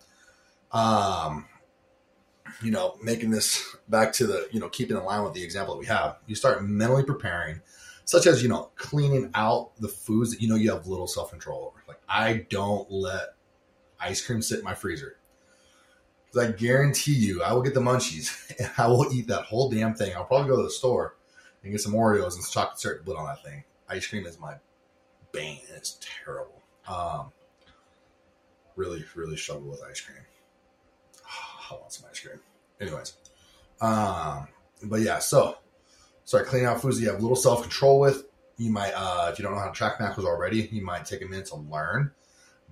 um, 0.71 1.45
you 2.61 2.71
know, 2.71 2.97
making 3.03 3.31
this 3.31 3.75
back 3.89 4.13
to 4.13 4.27
the, 4.27 4.47
you 4.51 4.59
know, 4.59 4.69
keeping 4.69 4.95
in 4.95 5.03
line 5.03 5.23
with 5.23 5.33
the 5.33 5.43
example 5.43 5.75
that 5.75 5.79
we 5.79 5.85
have, 5.87 6.17
you 6.27 6.35
start 6.35 6.63
mentally 6.63 7.03
preparing 7.03 7.61
such 8.07 8.25
as 8.25 8.41
you 8.41 8.49
know 8.49 8.71
cleaning 8.75 9.29
out 9.35 9.71
the 9.79 9.87
foods 9.87 10.31
that 10.31 10.41
you 10.41 10.47
know 10.47 10.55
you 10.55 10.71
have 10.71 10.87
little 10.87 11.07
self 11.07 11.29
control 11.29 11.67
over. 11.67 11.83
Like 11.87 12.01
I 12.09 12.45
don't 12.49 12.89
let 12.89 13.35
ice 13.99 14.25
cream 14.25 14.41
sit 14.41 14.59
in 14.59 14.65
my 14.65 14.73
freezer 14.73 15.17
because 16.25 16.47
I 16.47 16.51
guarantee 16.53 17.13
you 17.13 17.43
I 17.43 17.53
will 17.53 17.61
get 17.61 17.73
the 17.73 17.81
munchies 17.81 18.53
and 18.59 18.71
I 18.77 18.87
will 18.87 19.13
eat 19.13 19.27
that 19.27 19.43
whole 19.43 19.69
damn 19.69 19.93
thing. 19.93 20.15
I'll 20.15 20.23
probably 20.23 20.47
go 20.47 20.55
to 20.57 20.63
the 20.63 20.71
store 20.71 21.16
and 21.67 21.73
get 21.73 21.81
some 21.81 21.93
Oreos 21.93 22.35
and 22.35 22.49
chocolate 22.49 22.79
syrup 22.79 23.05
put 23.05 23.17
on 23.17 23.25
that 23.25 23.43
thing. 23.43 23.63
Ice 23.89 24.07
cream 24.07 24.25
is 24.25 24.39
my 24.39 24.55
bane. 25.33 25.59
It's 25.75 25.99
terrible. 26.23 26.61
Um, 26.87 27.31
really, 28.77 29.03
really 29.15 29.35
struggle 29.35 29.69
with 29.69 29.81
ice 29.83 29.99
cream. 29.99 30.17
Oh, 31.25 31.71
I 31.71 31.73
want 31.75 31.91
some 31.91 32.07
ice 32.09 32.19
cream. 32.19 32.39
Anyways, 32.79 33.15
um, 33.81 34.47
but 34.83 35.01
yeah, 35.01 35.19
so 35.19 35.57
start 36.23 36.47
cleaning 36.47 36.67
out 36.67 36.81
foods 36.81 36.97
that 36.97 37.03
you 37.03 37.11
have 37.11 37.21
little 37.21 37.35
self 37.35 37.61
control 37.61 37.99
with. 37.99 38.23
You 38.57 38.71
might, 38.71 38.93
uh, 38.95 39.29
if 39.31 39.37
you 39.37 39.43
don't 39.43 39.53
know 39.53 39.59
how 39.59 39.67
to 39.67 39.73
track 39.73 39.99
macros 39.99 40.25
already, 40.25 40.69
you 40.71 40.83
might 40.83 41.05
take 41.05 41.21
a 41.21 41.25
minute 41.25 41.47
to 41.47 41.57
learn. 41.57 42.11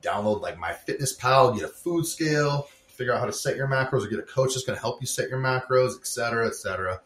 Download 0.01 0.41
like 0.41 0.57
MyFitnessPal, 0.57 1.55
get 1.55 1.65
a 1.65 1.67
food 1.67 2.05
scale, 2.05 2.67
figure 2.87 3.13
out 3.13 3.19
how 3.19 3.25
to 3.25 3.33
set 3.33 3.57
your 3.57 3.67
macros, 3.67 4.05
or 4.05 4.07
get 4.07 4.19
a 4.19 4.23
coach 4.23 4.53
that's 4.53 4.65
going 4.65 4.77
to 4.77 4.81
help 4.81 5.01
you 5.01 5.07
set 5.07 5.29
your 5.29 5.39
macros, 5.39 5.97
etc., 5.97 6.47
etc. 6.47 7.01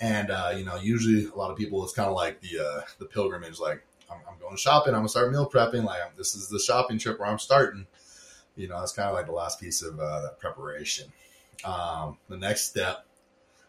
And 0.00 0.30
uh, 0.30 0.54
you 0.56 0.64
know, 0.64 0.76
usually 0.76 1.26
a 1.26 1.34
lot 1.34 1.50
of 1.50 1.58
people, 1.58 1.84
it's 1.84 1.92
kind 1.92 2.08
of 2.08 2.14
like 2.14 2.40
the 2.40 2.58
uh, 2.58 2.80
the 2.98 3.04
pilgrimage. 3.04 3.60
Like, 3.60 3.84
I'm, 4.10 4.18
I'm, 4.28 4.38
going 4.40 4.56
shopping, 4.56 4.94
I'm 4.94 5.00
gonna 5.00 5.10
start 5.10 5.30
meal 5.30 5.48
prepping. 5.48 5.84
Like, 5.84 6.00
I'm, 6.02 6.12
this 6.16 6.34
is 6.34 6.48
the 6.48 6.58
shopping 6.58 6.98
trip 6.98 7.20
where 7.20 7.28
I'm 7.28 7.38
starting. 7.38 7.86
You 8.56 8.68
know, 8.68 8.82
it's 8.82 8.92
kind 8.92 9.08
of 9.08 9.14
like 9.14 9.26
the 9.26 9.32
last 9.32 9.60
piece 9.60 9.82
of 9.82 9.98
uh, 10.00 10.22
that 10.22 10.40
preparation. 10.40 11.12
Um, 11.64 12.16
the 12.28 12.38
next 12.38 12.68
step, 12.68 13.06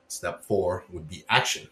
step 0.08 0.44
four, 0.44 0.86
would 0.92 1.10
be 1.10 1.26
action. 1.30 1.68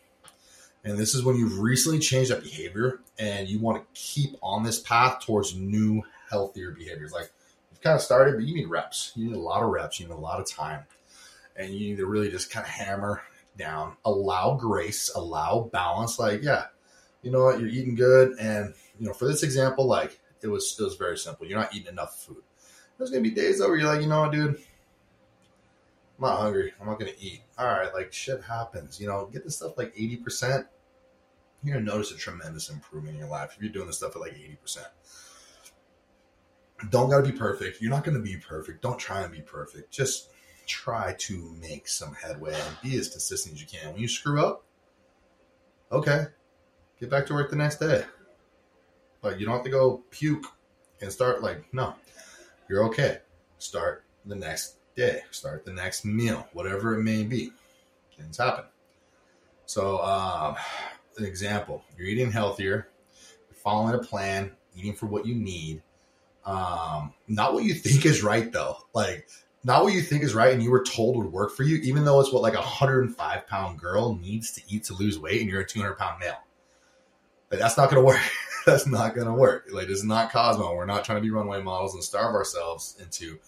And 0.84 0.98
this 0.98 1.14
is 1.14 1.24
when 1.24 1.36
you've 1.36 1.60
recently 1.60 2.00
changed 2.00 2.32
that 2.32 2.42
behavior 2.42 3.02
and 3.18 3.48
you 3.48 3.60
want 3.60 3.82
to 3.82 4.02
keep 4.02 4.36
on 4.42 4.64
this 4.64 4.80
path 4.80 5.26
towards 5.26 5.56
new, 5.56 6.04
healthier 6.30 6.72
behaviors. 6.72 7.12
Like 7.12 7.32
you've 7.72 7.82
kind 7.82 7.96
of 7.96 8.02
started, 8.02 8.36
but 8.36 8.46
you 8.46 8.56
need 8.56 8.70
reps. 8.70 9.12
You 9.16 9.28
need 9.28 9.36
a 9.36 9.40
lot 9.40 9.62
of 9.62 9.70
reps. 9.70 10.00
You 10.00 10.08
need 10.08 10.14
a 10.14 10.18
lot 10.18 10.40
of 10.40 10.50
time. 10.50 10.84
And 11.56 11.74
you 11.74 11.90
need 11.90 11.98
to 11.98 12.06
really 12.06 12.30
just 12.30 12.50
kind 12.50 12.66
of 12.66 12.72
hammer 12.72 13.22
down, 13.60 13.96
allow 14.06 14.56
grace, 14.56 15.12
allow 15.16 15.70
balance. 15.72 16.18
Like, 16.18 16.42
yeah, 16.42 16.66
you 17.22 17.30
know 17.30 17.44
what, 17.44 17.60
you're 17.60 17.70
eating 17.70 17.94
good, 17.94 18.34
and 18.40 18.74
you 19.00 19.06
know, 19.06 19.14
for 19.14 19.28
this 19.28 19.44
example, 19.44 19.86
like 19.86 20.20
it 20.42 20.48
was 20.48 20.76
it 20.80 20.84
was 20.84 20.96
very 20.96 21.18
simple. 21.18 21.46
You're 21.46 21.60
not 21.60 21.76
eating 21.76 21.90
enough 21.90 22.24
food. 22.24 22.42
There's 22.98 23.12
gonna 23.12 23.22
be 23.22 23.32
days 23.32 23.60
though 23.60 23.68
where 23.68 23.78
you're 23.78 23.88
like, 23.88 24.02
you 24.02 24.08
know 24.08 24.22
what, 24.22 24.32
dude, 24.32 24.56
I'm 26.18 26.22
not 26.22 26.40
hungry. 26.40 26.74
I'm 26.80 26.88
not 26.88 27.00
gonna 27.00 27.12
eat. 27.20 27.42
All 27.58 27.68
right, 27.68 27.94
like 27.94 28.12
shit 28.12 28.42
happens. 28.44 29.00
You 29.00 29.08
know, 29.08 29.30
get 29.32 29.44
this 29.44 29.58
stuff 29.58 29.78
like 29.78 29.94
eighty 29.96 30.18
percent. 30.18 30.66
You're 31.64 31.76
gonna 31.76 31.86
notice 31.86 32.12
a 32.12 32.18
tremendous 32.18 32.70
improvement 32.70 33.16
in 33.16 33.20
your 33.20 33.30
life 33.30 33.54
if 33.56 33.62
you're 33.62 33.72
doing 33.72 33.88
this 33.88 33.98
stuff 33.98 34.16
at 34.16 34.22
like 34.22 34.34
eighty 34.34 34.58
percent. 34.62 34.88
Don't 36.90 37.10
gotta 37.10 37.30
be 37.30 37.38
perfect. 37.38 37.82
You're 37.82 37.92
not 37.92 38.04
gonna 38.06 38.20
be 38.20 38.38
perfect. 38.38 38.82
Don't 38.82 38.98
try 38.98 39.22
and 39.22 39.32
be 39.32 39.42
perfect. 39.42 39.92
Just 39.92 40.30
try 40.70 41.16
to 41.18 41.56
make 41.60 41.88
some 41.88 42.14
headway 42.14 42.54
and 42.54 42.78
be 42.82 42.98
as 42.98 43.10
consistent 43.10 43.56
as 43.56 43.62
you 43.62 43.68
can. 43.68 43.94
When 43.94 44.02
you 44.02 44.08
screw 44.08 44.40
up, 44.40 44.64
okay, 45.92 46.28
get 47.00 47.10
back 47.10 47.26
to 47.26 47.34
work 47.34 47.50
the 47.50 47.56
next 47.56 47.80
day. 47.80 48.06
But 49.22 49.40
you 49.40 49.46
don't 49.46 49.56
have 49.56 49.66
to 49.66 49.72
go 49.72 50.04
puke 50.12 50.46
and 51.02 51.12
start 51.12 51.42
like, 51.42 51.66
no, 51.74 51.96
you're 52.70 52.86
okay. 52.86 53.18
Start 53.58 54.06
the 54.26 54.36
next 54.36 54.76
day, 54.96 55.24
start 55.32 55.66
the 55.66 55.74
next 55.74 56.06
meal, 56.06 56.48
whatever 56.54 56.98
it 56.98 57.04
may 57.04 57.24
be. 57.24 57.52
Things 58.16 58.38
happen. 58.38 58.66
So, 59.66 60.02
um, 60.04 60.56
an 61.18 61.26
example 61.26 61.84
you're 61.98 62.08
eating 62.08 62.32
healthier, 62.32 62.90
you're 63.50 63.56
following 63.56 63.96
a 63.96 64.00
plan, 64.00 64.52
eating 64.76 64.94
for 64.94 65.08
what 65.08 65.26
you 65.26 65.36
need. 65.36 65.82
Um, 66.46 67.14
not 67.28 67.54
what 67.54 67.64
you 67.64 67.74
think 67.76 68.06
is 68.06 68.24
right, 68.24 68.52
though. 68.52 68.78
Like, 68.94 69.28
not 69.64 69.84
what 69.84 69.94
you 69.94 70.02
think 70.02 70.24
is 70.24 70.34
right 70.34 70.54
and 70.54 70.64
you 70.64 70.72
were 70.72 70.84
told 70.84 71.18
would 71.18 71.32
work 71.32 71.56
for 71.56 71.64
you, 71.64 71.78
even 71.78 72.06
though 72.06 72.20
it's 72.20 72.32
what 72.32 72.42
like 72.42 72.54
a 72.54 72.58
105 72.58 73.48
pound 73.48 73.80
girl 73.80 74.16
needs 74.16 74.52
to 74.52 74.62
eat 74.68 74.86
to 74.86 74.94
lose 74.94 75.20
weight 75.20 75.42
and 75.42 75.50
you're 75.50 75.62
a 75.62 75.68
200 75.68 75.96
pound 75.96 76.20
male. 76.20 76.38
Like, 77.52 77.60
that's 77.60 77.78
not 77.78 77.90
going 77.90 78.02
to 78.02 78.06
work. 78.06 78.22
that's 78.66 78.88
not 78.88 79.16
going 79.16 79.28
to 79.28 79.34
work. 79.34 79.68
Like, 79.72 79.90
is 79.90 80.04
not 80.04 80.32
Cosmo. 80.32 80.76
We're 80.76 80.86
not 80.86 81.04
trying 81.04 81.18
to 81.18 81.22
be 81.22 81.32
runway 81.32 81.62
models 81.62 81.94
and 81.94 82.04
starve 82.04 82.36
ourselves 82.36 82.96
into 83.02 83.40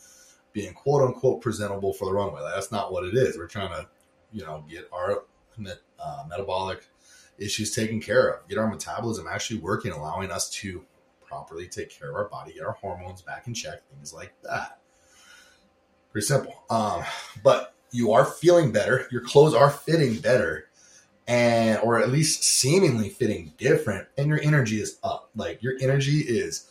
being 0.53 0.73
quote 0.73 1.03
unquote 1.03 1.41
presentable 1.41 1.93
for 1.93 2.05
the 2.05 2.13
runway. 2.13 2.41
Like, 2.41 2.55
that's 2.55 2.71
not 2.71 2.91
what 2.91 3.05
it 3.05 3.15
is. 3.15 3.37
We're 3.37 3.47
trying 3.47 3.69
to, 3.69 3.87
you 4.31 4.43
know, 4.43 4.65
get 4.67 4.89
our 4.91 5.23
uh, 5.99 6.23
metabolic 6.27 6.87
issues 7.37 7.73
taken 7.73 8.01
care 8.01 8.29
of, 8.29 8.47
get 8.47 8.57
our 8.57 8.69
metabolism 8.69 9.27
actually 9.29 9.59
working, 9.59 9.91
allowing 9.91 10.31
us 10.31 10.49
to 10.49 10.83
properly 11.23 11.67
take 11.67 11.89
care 11.89 12.09
of 12.09 12.15
our 12.15 12.27
body, 12.27 12.53
get 12.53 12.63
our 12.63 12.73
hormones 12.73 13.21
back 13.21 13.47
in 13.47 13.53
check, 13.53 13.81
things 13.93 14.13
like 14.13 14.33
that. 14.43 14.80
Pretty 16.11 16.25
simple. 16.25 16.63
Um, 16.69 17.03
but 17.43 17.73
you 17.91 18.11
are 18.13 18.25
feeling 18.25 18.71
better. 18.71 19.07
Your 19.11 19.21
clothes 19.21 19.53
are 19.53 19.69
fitting 19.69 20.19
better 20.19 20.67
and 21.27 21.79
or 21.83 21.99
at 21.99 22.09
least 22.09 22.43
seemingly 22.43 23.09
fitting 23.09 23.53
different 23.57 24.07
and 24.17 24.27
your 24.27 24.41
energy 24.41 24.81
is 24.81 24.97
up. 25.03 25.29
Like 25.35 25.61
your 25.61 25.75
energy 25.79 26.19
is 26.19 26.67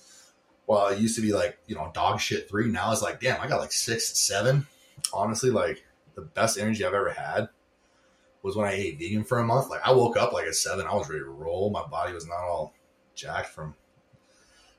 well 0.67 0.89
it 0.89 0.99
used 0.99 1.17
to 1.17 1.23
be 1.23 1.33
like 1.33 1.59
you 1.67 1.75
know 1.75 1.91
dog 1.95 2.21
shit 2.21 2.49
three. 2.49 2.69
Now 2.71 2.93
it's 2.93 3.03
like 3.03 3.21
damn 3.21 3.41
i 3.41 3.47
got 3.47 3.61
like 3.61 3.73
six 3.73 4.19
seven. 4.19 4.67
Honestly 5.13 5.51
like 5.51 5.85
the 6.15 6.23
best 6.23 6.59
energy 6.59 6.85
i've 6.85 6.95
ever 6.95 7.11
had 7.11 7.49
was 8.43 8.57
when 8.57 8.67
i 8.67 8.73
ate 8.73 8.99
vegan 8.99 9.25
for 9.25 9.39
a 9.39 9.45
month. 9.45 9.71
Like 9.71 9.87
i 9.87 9.93
woke 9.93 10.17
up 10.17 10.33
like 10.33 10.47
at 10.47 10.55
seven. 10.55 10.87
I 10.87 10.95
was 10.95 11.09
ready 11.09 11.23
to 11.23 11.31
roll. 11.31 11.71
My 11.71 11.87
body 11.87 12.13
was 12.13 12.27
not 12.27 12.41
all 12.41 12.75
jacked 13.15 13.49
from 13.49 13.75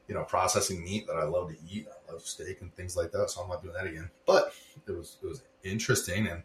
you 0.08 0.16
know 0.16 0.24
processing 0.24 0.84
meat 0.84 1.08
that 1.08 1.16
i 1.16 1.24
love 1.24 1.50
to 1.50 1.56
eat 1.70 1.88
love 2.12 2.22
steak 2.22 2.62
and 2.62 2.74
things 2.76 2.96
like 2.96 3.12
that 3.12 3.30
so 3.30 3.42
i'm 3.42 3.50
not 3.50 3.62
doing 3.62 3.74
that 3.74 3.88
again 3.88 4.10
but 4.26 4.54
it 4.88 4.92
was 4.92 5.18
it 5.22 5.28
was 5.28 5.44
interesting 5.64 6.28
and 6.28 6.44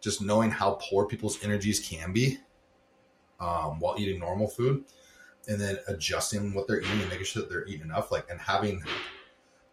just 0.00 0.20
knowing 0.20 0.50
how 0.50 0.78
poor 0.82 1.06
people's 1.06 1.42
energies 1.42 1.80
can 1.80 2.12
be 2.12 2.38
um, 3.40 3.80
while 3.80 3.96
eating 3.98 4.20
normal 4.20 4.48
food, 4.48 4.84
and 5.48 5.60
then 5.60 5.78
adjusting 5.88 6.54
what 6.54 6.66
they're 6.66 6.80
eating 6.80 7.00
and 7.00 7.08
making 7.08 7.24
sure 7.24 7.42
that 7.42 7.50
they're 7.50 7.66
eating 7.66 7.82
enough, 7.82 8.12
like 8.12 8.26
and 8.30 8.40
having 8.40 8.82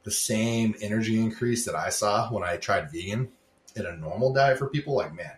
the 0.03 0.11
same 0.11 0.75
energy 0.81 1.19
increase 1.19 1.65
that 1.65 1.75
I 1.75 1.89
saw 1.89 2.29
when 2.29 2.43
I 2.43 2.57
tried 2.57 2.91
vegan 2.91 3.29
in 3.75 3.85
a 3.85 3.95
normal 3.95 4.33
diet 4.33 4.57
for 4.57 4.67
people. 4.67 4.95
Like, 4.95 5.13
man, 5.13 5.37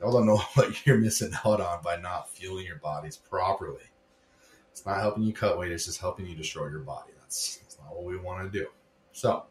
y'all 0.00 0.12
don't 0.12 0.26
know 0.26 0.36
what 0.54 0.86
you're 0.86 0.98
missing 0.98 1.32
out 1.44 1.60
on 1.60 1.82
by 1.82 1.96
not 1.96 2.30
fueling 2.30 2.66
your 2.66 2.76
bodies 2.76 3.16
properly. 3.16 3.84
It's 4.70 4.86
not 4.86 5.00
helping 5.00 5.24
you 5.24 5.32
cut 5.32 5.58
weight; 5.58 5.72
it's 5.72 5.86
just 5.86 6.00
helping 6.00 6.26
you 6.26 6.34
destroy 6.34 6.68
your 6.68 6.80
body. 6.80 7.12
That's, 7.20 7.56
that's 7.56 7.78
not 7.78 7.94
what 7.94 8.04
we 8.04 8.16
want 8.16 8.50
to 8.50 8.58
do. 8.58 8.66
So, 9.12 9.44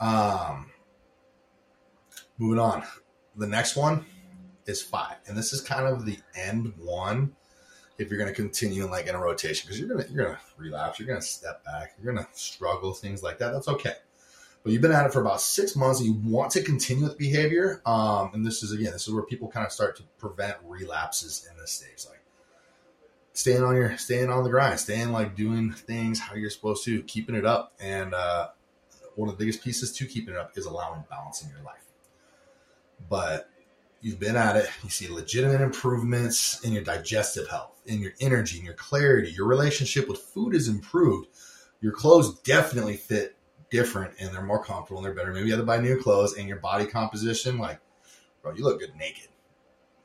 um, 0.00 0.70
moving 2.38 2.58
on. 2.58 2.84
The 3.36 3.46
next 3.46 3.76
one 3.76 4.04
is 4.66 4.82
five, 4.82 5.16
and 5.26 5.36
this 5.36 5.52
is 5.52 5.60
kind 5.60 5.86
of 5.86 6.06
the 6.06 6.18
end 6.36 6.72
one. 6.78 7.34
If 7.96 8.10
you're 8.10 8.18
going 8.18 8.30
to 8.30 8.34
continue 8.34 8.86
like 8.86 9.06
in 9.06 9.14
a 9.14 9.20
rotation, 9.20 9.66
because 9.66 9.78
you're 9.78 9.88
gonna 9.88 10.04
you're 10.10 10.24
gonna 10.24 10.40
relapse, 10.56 10.98
you're 10.98 11.08
gonna 11.08 11.22
step 11.22 11.64
back, 11.64 11.94
you're 12.00 12.12
gonna 12.12 12.28
struggle, 12.32 12.92
things 12.92 13.22
like 13.22 13.38
that. 13.38 13.52
That's 13.52 13.68
okay. 13.68 13.94
But 14.64 14.72
you've 14.72 14.82
been 14.82 14.92
at 14.92 15.06
it 15.06 15.12
for 15.12 15.20
about 15.20 15.40
six 15.40 15.76
months, 15.76 16.00
and 16.00 16.08
you 16.08 16.14
want 16.28 16.50
to 16.52 16.62
continue 16.62 17.04
with 17.04 17.18
behavior. 17.18 17.82
Um, 17.84 18.30
and 18.32 18.44
this 18.44 18.62
is 18.62 18.72
again, 18.72 18.92
this 18.92 19.06
is 19.06 19.14
where 19.14 19.22
people 19.22 19.48
kind 19.48 19.66
of 19.66 19.72
start 19.72 19.96
to 19.96 20.02
prevent 20.18 20.56
relapses 20.64 21.46
in 21.50 21.56
this 21.58 21.70
stage, 21.70 22.06
like 22.08 22.20
staying 23.34 23.62
on 23.62 23.76
your 23.76 23.96
staying 23.98 24.30
on 24.30 24.42
the 24.42 24.50
grind, 24.50 24.80
staying 24.80 25.12
like 25.12 25.36
doing 25.36 25.70
things 25.70 26.18
how 26.18 26.34
you're 26.34 26.50
supposed 26.50 26.84
to, 26.84 27.02
keeping 27.02 27.34
it 27.34 27.44
up. 27.44 27.74
And 27.78 28.14
uh, 28.14 28.48
one 29.16 29.28
of 29.28 29.36
the 29.36 29.44
biggest 29.44 29.62
pieces 29.62 29.92
to 29.92 30.06
keeping 30.06 30.34
it 30.34 30.40
up 30.40 30.56
is 30.56 30.66
allowing 30.66 31.04
balance 31.08 31.42
in 31.42 31.48
your 31.50 31.62
life. 31.62 31.84
But 33.08 33.48
you've 34.00 34.20
been 34.20 34.36
at 34.36 34.56
it, 34.56 34.68
you 34.82 34.90
see 34.90 35.08
legitimate 35.08 35.60
improvements 35.60 36.60
in 36.64 36.72
your 36.72 36.84
digestive 36.84 37.48
health, 37.48 37.80
in 37.86 38.00
your 38.00 38.12
energy, 38.20 38.58
in 38.58 38.64
your 38.64 38.74
clarity, 38.74 39.30
your 39.30 39.46
relationship 39.46 40.08
with 40.08 40.18
food 40.18 40.54
is 40.54 40.68
improved. 40.68 41.28
Your 41.80 41.92
clothes 41.92 42.38
definitely 42.40 42.96
fit 42.96 43.36
different 43.70 44.14
and 44.20 44.32
they're 44.32 44.42
more 44.42 44.62
comfortable 44.62 44.98
and 44.98 45.06
they're 45.06 45.14
better. 45.14 45.32
Maybe 45.32 45.46
you 45.46 45.52
have 45.52 45.60
to 45.60 45.66
buy 45.66 45.78
new 45.78 46.00
clothes 46.00 46.34
and 46.34 46.46
your 46.46 46.58
body 46.58 46.86
composition, 46.86 47.58
like, 47.58 47.80
bro, 48.42 48.54
you 48.54 48.62
look 48.62 48.80
good 48.80 48.94
naked. 48.96 49.28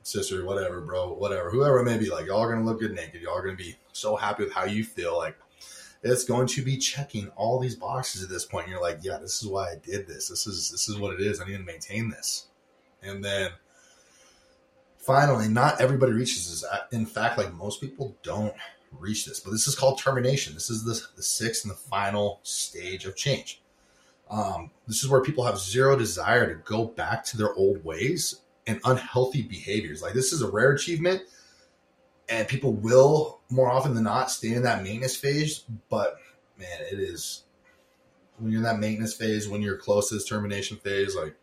Sister, 0.02 0.44
whatever, 0.44 0.80
bro, 0.80 1.12
whatever, 1.12 1.50
whoever 1.50 1.80
it 1.80 1.84
may 1.84 1.98
be, 1.98 2.10
like, 2.10 2.26
y'all 2.26 2.40
are 2.40 2.50
gonna 2.52 2.64
look 2.64 2.80
good 2.80 2.94
naked. 2.94 3.20
Y'all 3.20 3.36
are 3.36 3.42
gonna 3.42 3.54
be 3.54 3.76
so 3.92 4.16
happy 4.16 4.44
with 4.44 4.52
how 4.52 4.64
you 4.64 4.82
feel. 4.82 5.16
Like, 5.16 5.36
it's 6.02 6.24
going 6.24 6.46
to 6.48 6.62
be 6.62 6.78
checking 6.78 7.28
all 7.36 7.58
these 7.58 7.76
boxes 7.76 8.22
at 8.22 8.28
this 8.28 8.44
point. 8.44 8.68
You're 8.68 8.80
like, 8.80 8.98
yeah, 9.02 9.18
this 9.18 9.42
is 9.42 9.48
why 9.48 9.70
I 9.70 9.76
did 9.76 10.06
this. 10.06 10.28
This 10.28 10.46
is 10.46 10.70
this 10.70 10.88
is 10.88 10.98
what 10.98 11.14
it 11.14 11.20
is. 11.20 11.40
I 11.40 11.44
need 11.44 11.58
to 11.58 11.62
maintain 11.62 12.10
this. 12.10 12.46
And 13.02 13.24
then 13.24 13.50
finally, 14.98 15.48
not 15.48 15.80
everybody 15.80 16.12
reaches 16.12 16.48
this. 16.48 16.70
In 16.92 17.06
fact, 17.06 17.38
like 17.38 17.52
most 17.54 17.80
people 17.80 18.16
don't 18.22 18.54
reach 18.98 19.26
this, 19.26 19.40
but 19.40 19.50
this 19.50 19.66
is 19.66 19.74
called 19.74 19.98
termination. 19.98 20.54
This 20.54 20.70
is 20.70 20.84
the, 20.84 21.00
the 21.16 21.22
sixth 21.22 21.64
and 21.64 21.70
the 21.70 21.76
final 21.76 22.40
stage 22.42 23.04
of 23.04 23.16
change. 23.16 23.60
Um, 24.30 24.70
this 24.86 25.02
is 25.02 25.08
where 25.08 25.20
people 25.20 25.44
have 25.44 25.58
zero 25.58 25.96
desire 25.96 26.46
to 26.46 26.54
go 26.62 26.84
back 26.84 27.24
to 27.26 27.36
their 27.36 27.52
old 27.54 27.84
ways 27.84 28.40
and 28.66 28.80
unhealthy 28.84 29.42
behaviors. 29.42 30.02
Like 30.02 30.14
this 30.14 30.32
is 30.32 30.42
a 30.42 30.50
rare 30.50 30.72
achievement, 30.72 31.22
and 32.30 32.46
people 32.46 32.72
will 32.72 33.40
more 33.50 33.70
often 33.70 33.94
than 33.94 34.04
not 34.04 34.30
stay 34.30 34.52
in 34.52 34.62
that 34.62 34.82
maintenance 34.82 35.16
phase. 35.16 35.64
But 35.88 36.16
man, 36.58 36.80
it 36.90 36.98
is 36.98 37.42
when 38.38 38.52
you're 38.52 38.60
in 38.60 38.64
that 38.64 38.78
maintenance 38.78 39.14
phase, 39.14 39.48
when 39.48 39.60
you're 39.60 39.76
close 39.76 40.08
to 40.08 40.14
this 40.14 40.24
termination 40.24 40.76
phase, 40.78 41.16
like 41.16 41.34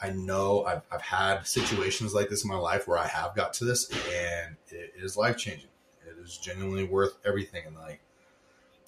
I 0.00 0.10
know 0.10 0.64
I've, 0.64 0.82
I've 0.90 1.02
had 1.02 1.46
situations 1.46 2.14
like 2.14 2.28
this 2.28 2.44
in 2.44 2.50
my 2.50 2.56
life 2.56 2.86
where 2.86 2.98
I 2.98 3.06
have 3.06 3.34
got 3.34 3.52
to 3.54 3.64
this 3.64 3.90
and 3.90 4.56
it 4.68 4.92
is 4.96 5.16
life 5.16 5.36
changing. 5.36 5.70
It 6.06 6.16
is 6.22 6.36
genuinely 6.36 6.84
worth 6.84 7.16
everything. 7.24 7.64
And 7.66 7.76
like 7.76 8.00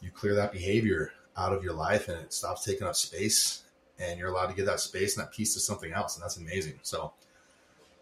you 0.01 0.11
clear 0.11 0.35
that 0.35 0.53
behavior 0.53 1.13
out 1.37 1.53
of 1.53 1.65
your 1.65 1.75
life 1.75 2.09
and 2.09 2.19
it 2.21 2.33
stops 2.33 2.65
taking 2.65 2.87
up 2.87 2.97
space 2.97 3.63
and 3.99 4.19
you're 4.19 4.29
allowed 4.29 4.49
to 4.49 4.55
give 4.55 4.67
that 4.67 4.81
space 4.81 5.17
and 5.17 5.27
that 5.27 5.33
piece 5.33 5.55
to 5.55 5.61
something 5.61 5.93
else. 5.93 6.17
And 6.17 6.23
that's 6.23 6.37
amazing. 6.37 6.79
So, 6.83 7.13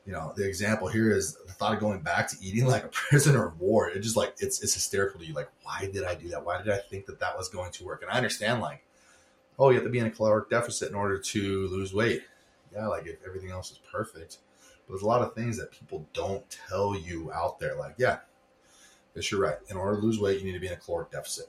you 0.06 0.12
know, 0.12 0.32
the 0.36 0.46
example 0.46 0.88
here 0.88 1.10
is 1.10 1.36
the 1.46 1.52
thought 1.52 1.74
of 1.74 1.80
going 1.80 2.00
back 2.00 2.28
to 2.28 2.36
eating 2.42 2.66
like 2.66 2.84
a 2.84 2.88
prisoner 2.92 3.46
of 3.46 3.60
war. 3.60 3.88
It 3.88 4.00
just 4.00 4.16
like, 4.16 4.34
it's, 4.38 4.62
it's 4.62 4.74
hysterical 4.74 5.20
to 5.20 5.26
you. 5.26 5.34
Like, 5.34 5.50
why 5.62 5.88
did 5.92 6.04
I 6.04 6.14
do 6.14 6.28
that? 6.28 6.44
Why 6.44 6.58
did 6.58 6.70
I 6.70 6.78
think 6.78 7.06
that 7.06 7.20
that 7.20 7.36
was 7.36 7.48
going 7.48 7.72
to 7.72 7.84
work? 7.84 8.02
And 8.02 8.10
I 8.10 8.16
understand 8.16 8.60
like, 8.60 8.84
oh, 9.58 9.70
you 9.70 9.76
have 9.76 9.84
to 9.84 9.90
be 9.90 9.98
in 9.98 10.06
a 10.06 10.10
caloric 10.10 10.50
deficit 10.50 10.90
in 10.90 10.94
order 10.94 11.18
to 11.18 11.68
lose 11.68 11.94
weight 11.94 12.22
yeah, 12.74 12.86
like 12.86 13.06
if 13.06 13.16
everything 13.26 13.50
else 13.50 13.70
is 13.70 13.78
perfect. 13.90 14.38
But 14.86 14.94
there's 14.94 15.02
a 15.02 15.06
lot 15.06 15.22
of 15.22 15.34
things 15.34 15.56
that 15.58 15.70
people 15.70 16.06
don't 16.12 16.44
tell 16.68 16.96
you 16.96 17.32
out 17.32 17.58
there. 17.58 17.76
Like, 17.76 17.94
yeah, 17.96 18.18
yes, 19.14 19.30
you're 19.30 19.40
right. 19.40 19.56
In 19.68 19.76
order 19.76 20.00
to 20.00 20.02
lose 20.02 20.18
weight, 20.18 20.40
you 20.40 20.44
need 20.44 20.52
to 20.52 20.60
be 20.60 20.66
in 20.66 20.72
a 20.72 20.76
caloric 20.76 21.10
deficit. 21.10 21.48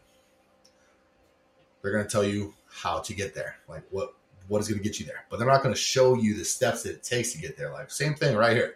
They're 1.81 1.91
going 1.91 2.05
to 2.05 2.09
tell 2.09 2.23
you 2.23 2.53
how 2.69 2.99
to 2.99 3.13
get 3.13 3.35
there, 3.35 3.57
like 3.67 3.83
what 3.91 4.13
what 4.47 4.61
is 4.61 4.67
going 4.67 4.79
to 4.79 4.83
get 4.83 4.99
you 4.99 5.05
there. 5.05 5.25
But 5.29 5.37
they're 5.37 5.47
not 5.47 5.63
going 5.63 5.73
to 5.73 5.79
show 5.79 6.15
you 6.15 6.35
the 6.35 6.45
steps 6.45 6.83
that 6.83 6.91
it 6.91 7.03
takes 7.03 7.33
to 7.33 7.39
get 7.39 7.57
there. 7.57 7.71
Like 7.71 7.91
same 7.91 8.13
thing 8.15 8.35
right 8.35 8.55
here. 8.55 8.75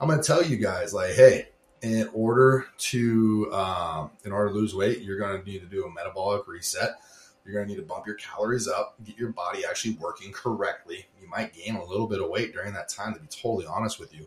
I'm 0.00 0.08
going 0.08 0.20
to 0.20 0.26
tell 0.26 0.44
you 0.44 0.56
guys, 0.56 0.92
like, 0.92 1.14
hey, 1.14 1.48
in 1.82 2.08
order 2.12 2.66
to 2.76 3.52
um, 3.52 4.10
in 4.24 4.32
order 4.32 4.48
to 4.48 4.54
lose 4.54 4.74
weight, 4.74 5.00
you're 5.00 5.18
going 5.18 5.40
to 5.40 5.50
need 5.50 5.60
to 5.60 5.66
do 5.66 5.84
a 5.84 5.92
metabolic 5.92 6.46
reset 6.48 6.96
you're 7.44 7.54
going 7.54 7.66
to 7.66 7.74
need 7.74 7.80
to 7.80 7.86
bump 7.86 8.06
your 8.06 8.16
calories 8.16 8.66
up, 8.66 8.96
get 9.04 9.18
your 9.18 9.30
body 9.30 9.64
actually 9.68 9.94
working 9.96 10.32
correctly. 10.32 11.06
You 11.20 11.28
might 11.28 11.52
gain 11.52 11.76
a 11.76 11.84
little 11.84 12.06
bit 12.06 12.22
of 12.22 12.30
weight 12.30 12.54
during 12.54 12.72
that 12.72 12.88
time, 12.88 13.12
to 13.14 13.20
be 13.20 13.26
totally 13.26 13.66
honest 13.66 14.00
with 14.00 14.14
you. 14.14 14.26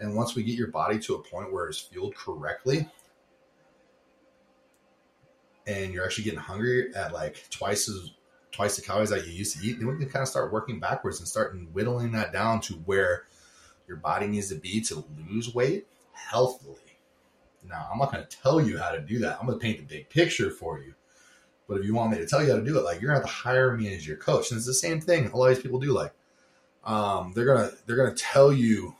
And 0.00 0.16
once 0.16 0.34
we 0.34 0.42
get 0.42 0.56
your 0.56 0.68
body 0.68 0.98
to 1.00 1.14
a 1.14 1.22
point 1.22 1.52
where 1.52 1.68
it's 1.68 1.78
fueled 1.78 2.16
correctly, 2.16 2.88
and 5.66 5.92
you're 5.92 6.04
actually 6.04 6.24
getting 6.24 6.40
hungry 6.40 6.94
at 6.94 7.12
like 7.12 7.44
twice 7.50 7.88
as 7.88 8.10
twice 8.52 8.76
the 8.76 8.82
calories 8.82 9.10
that 9.10 9.26
you 9.26 9.32
used 9.32 9.58
to 9.58 9.66
eat, 9.66 9.78
then 9.78 9.88
we 9.88 9.96
can 9.96 10.08
kind 10.08 10.22
of 10.22 10.28
start 10.28 10.52
working 10.52 10.80
backwards 10.80 11.18
and 11.18 11.28
start 11.28 11.56
whittling 11.72 12.12
that 12.12 12.32
down 12.32 12.60
to 12.62 12.74
where 12.74 13.24
your 13.86 13.96
body 13.96 14.26
needs 14.26 14.48
to 14.48 14.54
be 14.54 14.80
to 14.82 15.04
lose 15.28 15.54
weight 15.54 15.86
healthily. 16.12 16.76
Now, 17.68 17.88
I'm 17.92 17.98
not 17.98 18.12
going 18.12 18.24
to 18.24 18.36
tell 18.36 18.60
you 18.60 18.78
how 18.78 18.90
to 18.90 19.00
do 19.00 19.18
that. 19.20 19.38
I'm 19.40 19.46
going 19.46 19.58
to 19.58 19.62
paint 19.62 19.78
the 19.78 19.84
big 19.84 20.08
picture 20.08 20.50
for 20.50 20.78
you. 20.78 20.94
But 21.68 21.78
if 21.78 21.84
you 21.84 21.94
want 21.94 22.12
me 22.12 22.18
to 22.18 22.26
tell 22.26 22.42
you 22.42 22.50
how 22.50 22.56
to 22.58 22.64
do 22.64 22.78
it, 22.78 22.84
like 22.84 23.00
you're 23.00 23.10
going 23.10 23.20
to 23.20 23.26
have 23.26 23.36
to 23.36 23.42
hire 23.42 23.76
me 23.76 23.94
as 23.94 24.06
your 24.06 24.16
coach. 24.16 24.50
And 24.50 24.56
it's 24.56 24.66
the 24.66 24.74
same 24.74 25.00
thing. 25.00 25.26
A 25.26 25.36
lot 25.36 25.50
of 25.50 25.56
these 25.56 25.62
people 25.62 25.78
do. 25.78 25.92
Like, 25.92 26.12
um, 26.84 27.32
they're 27.34 27.44
gonna 27.44 27.70
they're 27.84 27.96
gonna 27.96 28.14
tell 28.14 28.50
you 28.50 28.94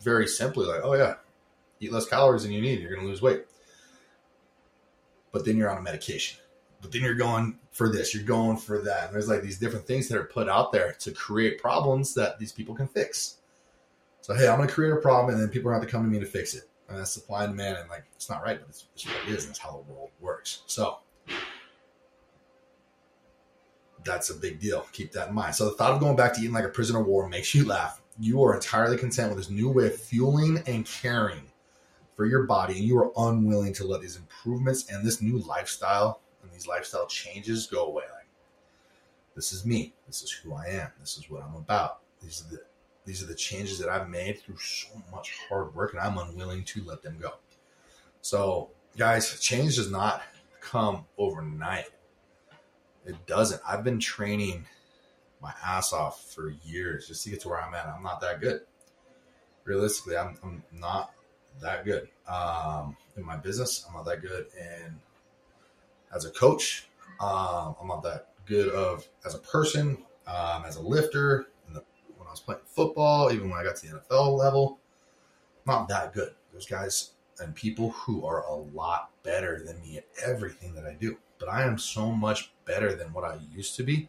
very 0.00 0.26
simply, 0.26 0.64
like, 0.66 0.80
oh 0.82 0.94
yeah, 0.94 1.16
eat 1.80 1.92
less 1.92 2.06
calories 2.06 2.44
than 2.44 2.52
you 2.52 2.62
need. 2.62 2.80
You're 2.80 2.90
going 2.90 3.02
to 3.02 3.08
lose 3.08 3.20
weight. 3.20 3.44
But 5.32 5.44
then 5.44 5.58
you're 5.58 5.70
on 5.70 5.76
a 5.76 5.82
medication. 5.82 6.39
But 6.80 6.92
then 6.92 7.02
you're 7.02 7.14
going 7.14 7.58
for 7.72 7.90
this. 7.90 8.14
You're 8.14 8.24
going 8.24 8.56
for 8.56 8.80
that. 8.82 9.06
And 9.06 9.14
there's 9.14 9.28
like 9.28 9.42
these 9.42 9.58
different 9.58 9.86
things 9.86 10.08
that 10.08 10.18
are 10.18 10.24
put 10.24 10.48
out 10.48 10.72
there 10.72 10.92
to 11.00 11.10
create 11.12 11.60
problems 11.60 12.14
that 12.14 12.38
these 12.38 12.52
people 12.52 12.74
can 12.74 12.88
fix. 12.88 13.36
So 14.22 14.34
hey, 14.34 14.48
I'm 14.48 14.56
going 14.56 14.68
to 14.68 14.74
create 14.74 14.92
a 14.92 14.96
problem, 14.96 15.34
and 15.34 15.42
then 15.42 15.50
people 15.50 15.70
are 15.70 15.74
going 15.74 15.86
to 15.86 15.90
come 15.90 16.02
to 16.04 16.08
me 16.08 16.20
to 16.20 16.26
fix 16.26 16.54
it. 16.54 16.64
And 16.88 16.98
that's 16.98 17.12
supply 17.12 17.44
and 17.44 17.52
demand, 17.52 17.78
and 17.78 17.88
like 17.88 18.04
it's 18.16 18.28
not 18.28 18.42
right, 18.42 18.58
but 18.58 18.68
it's, 18.68 18.86
it's 18.94 19.06
what 19.06 19.16
it 19.26 19.34
is. 19.34 19.44
And 19.44 19.50
it's 19.50 19.58
how 19.58 19.70
the 19.70 19.92
world 19.92 20.10
works. 20.20 20.62
So 20.66 20.98
that's 24.04 24.30
a 24.30 24.34
big 24.34 24.58
deal. 24.60 24.86
Keep 24.92 25.12
that 25.12 25.28
in 25.28 25.34
mind. 25.34 25.54
So 25.54 25.66
the 25.66 25.72
thought 25.72 25.92
of 25.92 26.00
going 26.00 26.16
back 26.16 26.34
to 26.34 26.40
eating 26.40 26.52
like 26.52 26.64
a 26.64 26.70
prisoner 26.70 27.00
of 27.00 27.06
war 27.06 27.28
makes 27.28 27.54
you 27.54 27.66
laugh. 27.66 28.00
You 28.18 28.42
are 28.42 28.54
entirely 28.54 28.96
content 28.96 29.28
with 29.28 29.38
this 29.38 29.50
new 29.50 29.70
way 29.70 29.86
of 29.86 29.96
fueling 29.96 30.62
and 30.66 30.84
caring 30.84 31.42
for 32.16 32.26
your 32.26 32.42
body, 32.44 32.74
and 32.74 32.84
you 32.84 32.98
are 32.98 33.12
unwilling 33.16 33.72
to 33.74 33.84
let 33.84 34.00
these 34.00 34.16
improvements 34.16 34.90
and 34.90 35.06
this 35.06 35.22
new 35.22 35.38
lifestyle 35.38 36.20
and 36.42 36.52
these 36.52 36.66
lifestyle 36.66 37.06
changes 37.06 37.66
go 37.66 37.86
away. 37.86 38.04
Like, 38.04 38.28
this 39.34 39.52
is 39.52 39.64
me. 39.64 39.94
This 40.06 40.22
is 40.22 40.30
who 40.30 40.54
I 40.54 40.66
am. 40.66 40.88
This 41.00 41.16
is 41.16 41.30
what 41.30 41.42
I'm 41.42 41.54
about. 41.54 42.00
These 42.22 42.44
are 42.44 42.56
the 42.56 42.62
these 43.06 43.22
are 43.22 43.26
the 43.26 43.34
changes 43.34 43.78
that 43.78 43.88
I've 43.88 44.10
made 44.10 44.38
through 44.38 44.58
so 44.58 44.88
much 45.10 45.38
hard 45.48 45.74
work, 45.74 45.94
and 45.94 46.00
I'm 46.00 46.18
unwilling 46.18 46.64
to 46.64 46.84
let 46.84 47.02
them 47.02 47.16
go. 47.20 47.32
So, 48.20 48.70
guys, 48.96 49.40
change 49.40 49.76
does 49.76 49.90
not 49.90 50.22
come 50.60 51.06
overnight. 51.16 51.86
It 53.06 53.26
doesn't. 53.26 53.62
I've 53.66 53.82
been 53.82 53.98
training 53.98 54.66
my 55.40 55.52
ass 55.64 55.92
off 55.92 56.30
for 56.32 56.50
years 56.62 57.08
just 57.08 57.24
to 57.24 57.30
get 57.30 57.40
to 57.40 57.48
where 57.48 57.60
I'm 57.60 57.74
at. 57.74 57.86
I'm 57.86 58.02
not 58.02 58.20
that 58.20 58.40
good. 58.40 58.60
Realistically, 59.64 60.18
I'm, 60.18 60.36
I'm 60.42 60.62
not 60.72 61.12
that 61.62 61.84
good 61.84 62.08
um, 62.28 62.96
in 63.16 63.24
my 63.24 63.36
business. 63.36 63.84
I'm 63.88 63.94
not 63.94 64.04
that 64.04 64.20
good 64.20 64.46
and 64.60 64.98
as 66.14 66.24
a 66.24 66.30
coach. 66.30 66.88
Um, 67.20 67.76
I'm 67.80 67.88
not 67.88 68.02
that 68.02 68.28
good 68.46 68.68
of 68.70 69.06
as 69.24 69.34
a 69.34 69.38
person, 69.38 69.98
um, 70.26 70.64
as 70.66 70.76
a 70.76 70.82
lifter. 70.82 71.46
The, 71.72 71.82
when 72.16 72.26
I 72.26 72.30
was 72.30 72.40
playing 72.40 72.62
football, 72.64 73.32
even 73.32 73.50
when 73.50 73.58
I 73.58 73.64
got 73.64 73.76
to 73.76 73.86
the 73.86 73.98
NFL 73.98 74.36
level, 74.38 74.78
not 75.66 75.88
that 75.88 76.12
good. 76.12 76.32
There's 76.52 76.66
guys 76.66 77.10
and 77.40 77.54
people 77.54 77.90
who 77.90 78.24
are 78.24 78.44
a 78.44 78.54
lot 78.54 79.10
better 79.22 79.62
than 79.64 79.80
me 79.80 79.98
at 79.98 80.04
everything 80.24 80.74
that 80.74 80.84
I 80.84 80.94
do. 80.94 81.16
But 81.38 81.48
I 81.48 81.64
am 81.64 81.78
so 81.78 82.10
much 82.10 82.52
better 82.66 82.94
than 82.94 83.12
what 83.12 83.24
I 83.24 83.38
used 83.50 83.76
to 83.76 83.82
be. 83.82 84.08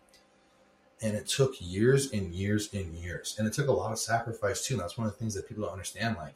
And 1.02 1.16
it 1.16 1.28
took 1.28 1.56
years 1.60 2.12
and 2.12 2.34
years 2.34 2.72
and 2.74 2.94
years. 2.94 3.36
And 3.40 3.48
it 3.48 3.54
took 3.54 3.68
a 3.68 3.72
lot 3.72 3.92
of 3.92 4.00
sacrifice 4.00 4.66
too. 4.66 4.76
And 4.76 4.84
that's 4.84 4.98
one 4.98 5.08
of 5.08 5.14
the 5.14 5.20
things 5.20 5.34
that 5.34 5.48
people 5.48 5.64
don't 5.64 5.72
understand. 5.72 6.18
Like, 6.18 6.36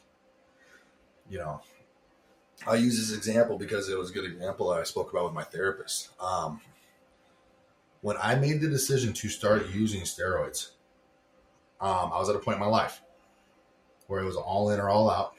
you 1.29 1.37
know, 1.37 1.61
I 2.67 2.75
use 2.75 2.97
this 2.97 3.15
example 3.15 3.57
because 3.57 3.89
it 3.89 3.97
was 3.97 4.09
a 4.09 4.13
good 4.13 4.25
example 4.25 4.71
I 4.71 4.83
spoke 4.83 5.11
about 5.11 5.25
with 5.25 5.33
my 5.33 5.43
therapist. 5.43 6.09
Um, 6.19 6.61
when 8.01 8.17
I 8.21 8.35
made 8.35 8.61
the 8.61 8.69
decision 8.69 9.13
to 9.13 9.29
start 9.29 9.69
using 9.69 10.01
steroids, 10.01 10.71
um, 11.81 12.11
I 12.13 12.19
was 12.19 12.29
at 12.29 12.35
a 12.35 12.39
point 12.39 12.55
in 12.55 12.61
my 12.61 12.69
life 12.69 13.01
where 14.07 14.21
it 14.21 14.25
was 14.25 14.35
all 14.35 14.69
in 14.69 14.79
or 14.79 14.89
all 14.89 15.09
out, 15.09 15.33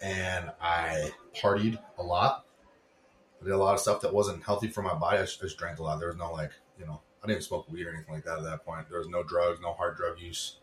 and 0.00 0.50
I 0.60 1.12
partied 1.34 1.78
a 1.98 2.02
lot. 2.02 2.44
I 3.40 3.44
did 3.44 3.52
a 3.52 3.58
lot 3.58 3.74
of 3.74 3.80
stuff 3.80 4.00
that 4.00 4.12
wasn't 4.12 4.42
healthy 4.42 4.68
for 4.68 4.82
my 4.82 4.94
body. 4.94 5.18
I 5.18 5.22
just, 5.22 5.40
I 5.40 5.46
just 5.46 5.58
drank 5.58 5.78
a 5.78 5.82
lot. 5.82 5.98
There 5.98 6.08
was 6.08 6.16
no 6.16 6.32
like, 6.32 6.50
you 6.78 6.86
know, 6.86 7.00
I 7.22 7.26
didn't 7.26 7.42
smoke 7.42 7.70
weed 7.70 7.86
or 7.86 7.94
anything 7.94 8.14
like 8.14 8.24
that 8.24 8.38
at 8.38 8.44
that 8.44 8.64
point. 8.64 8.88
There 8.88 8.98
was 8.98 9.08
no 9.08 9.22
drugs, 9.22 9.60
no 9.60 9.72
hard 9.72 9.96
drug 9.96 10.18
use 10.18 10.56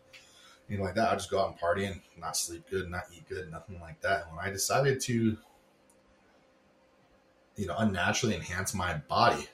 anything 0.68 0.84
like 0.84 0.94
that. 0.94 1.10
I 1.10 1.14
just 1.14 1.30
go 1.30 1.40
out 1.40 1.48
and 1.48 1.58
party 1.58 1.84
and 1.84 2.00
not 2.18 2.36
sleep 2.36 2.64
good, 2.70 2.90
not 2.90 3.04
eat 3.14 3.28
good, 3.28 3.50
nothing 3.50 3.80
like 3.80 4.00
that. 4.00 4.26
And 4.26 4.36
when 4.36 4.44
I 4.44 4.50
decided 4.50 5.00
to, 5.02 5.36
you 7.56 7.66
know, 7.66 7.74
unnaturally 7.78 8.34
enhance 8.34 8.74
my 8.74 8.94
body, 9.08 9.48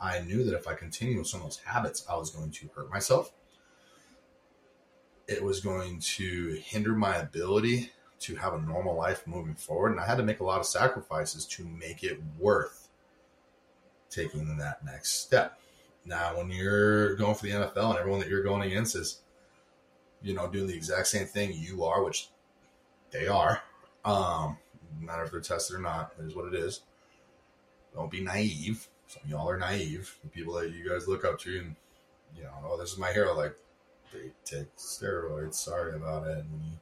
I 0.00 0.20
knew 0.20 0.44
that 0.44 0.54
if 0.54 0.68
I 0.68 0.74
continued 0.74 1.18
with 1.18 1.26
some 1.26 1.40
of 1.40 1.46
those 1.46 1.58
habits, 1.58 2.04
I 2.08 2.16
was 2.16 2.30
going 2.30 2.50
to 2.52 2.68
hurt 2.74 2.90
myself. 2.90 3.32
It 5.26 5.42
was 5.42 5.60
going 5.60 6.00
to 6.00 6.60
hinder 6.64 6.92
my 6.92 7.16
ability 7.16 7.90
to 8.20 8.36
have 8.36 8.54
a 8.54 8.60
normal 8.60 8.96
life 8.96 9.26
moving 9.26 9.54
forward. 9.54 9.92
And 9.92 10.00
I 10.00 10.06
had 10.06 10.16
to 10.16 10.22
make 10.22 10.40
a 10.40 10.44
lot 10.44 10.60
of 10.60 10.66
sacrifices 10.66 11.44
to 11.46 11.64
make 11.64 12.02
it 12.02 12.20
worth 12.38 12.88
taking 14.10 14.56
that 14.58 14.84
next 14.84 15.20
step. 15.20 15.60
Now, 16.04 16.36
when 16.36 16.50
you're 16.50 17.14
going 17.16 17.34
for 17.34 17.44
the 17.44 17.52
NFL 17.52 17.90
and 17.90 17.98
everyone 17.98 18.20
that 18.20 18.28
you're 18.28 18.42
going 18.42 18.62
against 18.62 18.96
is 18.96 19.20
you 20.22 20.34
know, 20.34 20.48
doing 20.48 20.66
the 20.66 20.74
exact 20.74 21.06
same 21.06 21.26
thing 21.26 21.52
you 21.52 21.84
are, 21.84 22.02
which 22.02 22.28
they 23.10 23.26
are. 23.28 23.62
Um, 24.04 24.58
no 25.00 25.06
matter 25.06 25.24
if 25.24 25.30
they're 25.30 25.40
tested 25.40 25.76
or 25.76 25.80
not, 25.80 26.12
it 26.18 26.24
is 26.24 26.34
what 26.34 26.52
it 26.52 26.54
is. 26.54 26.80
Don't 27.94 28.10
be 28.10 28.20
naive. 28.20 28.88
Some 29.06 29.22
y'all 29.26 29.48
are 29.48 29.58
naive. 29.58 30.16
The 30.22 30.28
people 30.28 30.54
that 30.54 30.70
you 30.72 30.88
guys 30.88 31.08
look 31.08 31.24
up 31.24 31.38
to, 31.40 31.58
and 31.58 31.76
you 32.36 32.42
know, 32.42 32.52
oh, 32.64 32.78
this 32.78 32.92
is 32.92 32.98
my 32.98 33.12
hero. 33.12 33.34
Like 33.34 33.54
they 34.12 34.32
take 34.44 34.74
steroids. 34.76 35.54
Sorry 35.54 35.94
about 35.94 36.26
it. 36.26 36.38
And 36.38 36.48
you 36.64 36.78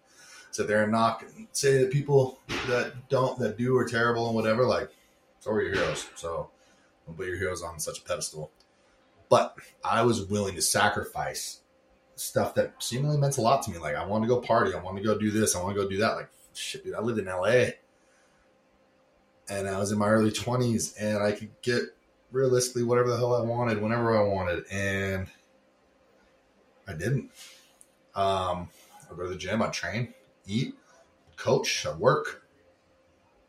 sit 0.51 0.67
there 0.67 0.83
and 0.83 0.93
knock 0.93 1.25
say 1.53 1.79
that 1.79 1.91
people 1.91 2.39
that 2.69 3.09
don't, 3.09 3.39
that 3.39 3.59
do, 3.59 3.77
are 3.77 3.89
terrible 3.89 4.27
and 4.27 4.35
whatever. 4.35 4.65
Like, 4.65 4.91
so 5.41 5.53
are 5.53 5.63
your 5.63 5.75
heroes. 5.75 6.09
So 6.17 6.51
don't 7.07 7.17
put 7.17 7.27
your 7.27 7.39
heroes 7.39 7.63
on 7.63 7.79
such 7.79 7.99
a 7.99 8.03
pedestal. 8.03 8.51
But 9.29 9.57
I 9.85 10.03
was 10.03 10.25
willing 10.27 10.55
to 10.55 10.63
sacrifice 10.63 11.61
stuff 12.17 12.55
that 12.55 12.75
seemingly 12.79 13.19
meant 13.19 13.39
a 13.39 13.41
lot 13.41 13.63
to 13.63 13.71
me. 13.71 13.79
Like 13.79 13.95
I 13.95 14.05
want 14.05 14.25
to 14.25 14.29
go 14.29 14.41
party, 14.41 14.75
I 14.75 14.81
want 14.81 14.97
to 14.97 15.03
go 15.03 15.19
do 15.19 15.31
this, 15.31 15.55
I 15.55 15.63
want 15.63 15.77
to 15.77 15.83
go 15.83 15.89
do 15.89 15.99
that. 15.99 16.17
Like 16.17 16.29
shit, 16.55 16.85
dude, 16.85 16.95
I 16.95 17.01
lived 17.01 17.19
in 17.19 17.27
LA, 17.27 17.71
and 19.49 19.69
I 19.69 19.79
was 19.79 19.93
in 19.93 19.99
my 19.99 20.09
early 20.09 20.33
twenties, 20.33 20.95
and 20.95 21.23
I 21.23 21.33
could 21.33 21.51
get 21.63 21.83
realistically 22.33 22.83
whatever 22.83 23.11
the 23.11 23.17
hell 23.17 23.35
I 23.35 23.43
wanted 23.43 23.81
whenever 23.81 24.17
I 24.17 24.23
wanted, 24.23 24.65
and 24.71 25.29
I 26.87 26.93
didn't. 26.93 27.31
Um, 28.15 28.69
I 29.11 29.15
go 29.15 29.25
to 29.25 29.29
the 29.29 29.37
gym, 29.37 29.63
I 29.63 29.69
train, 29.69 30.15
eat, 30.47 30.75
coach, 31.37 31.87
I 31.87 31.93
work. 31.93 32.43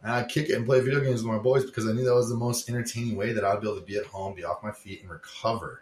And 0.04 0.12
I'd 0.12 0.30
kick 0.30 0.50
it 0.50 0.54
and 0.54 0.66
play 0.66 0.80
video 0.80 1.00
games 1.00 1.24
with 1.24 1.32
my 1.32 1.40
boys 1.40 1.66
because 1.66 1.88
I 1.88 1.92
knew 1.92 2.04
that 2.04 2.14
was 2.14 2.30
the 2.30 2.36
most 2.36 2.70
entertaining 2.70 3.16
way 3.16 3.34
that 3.34 3.44
I'd 3.44 3.62
be 3.62 3.68
able 3.68 3.80
to 3.80 3.86
be 3.86 3.98
at 3.98 4.06
home, 4.06 4.36
be 4.36 4.44
off 4.44 4.64
my 4.64 4.72
feet, 4.72 5.02
and 5.02 5.10
recover 5.10 5.82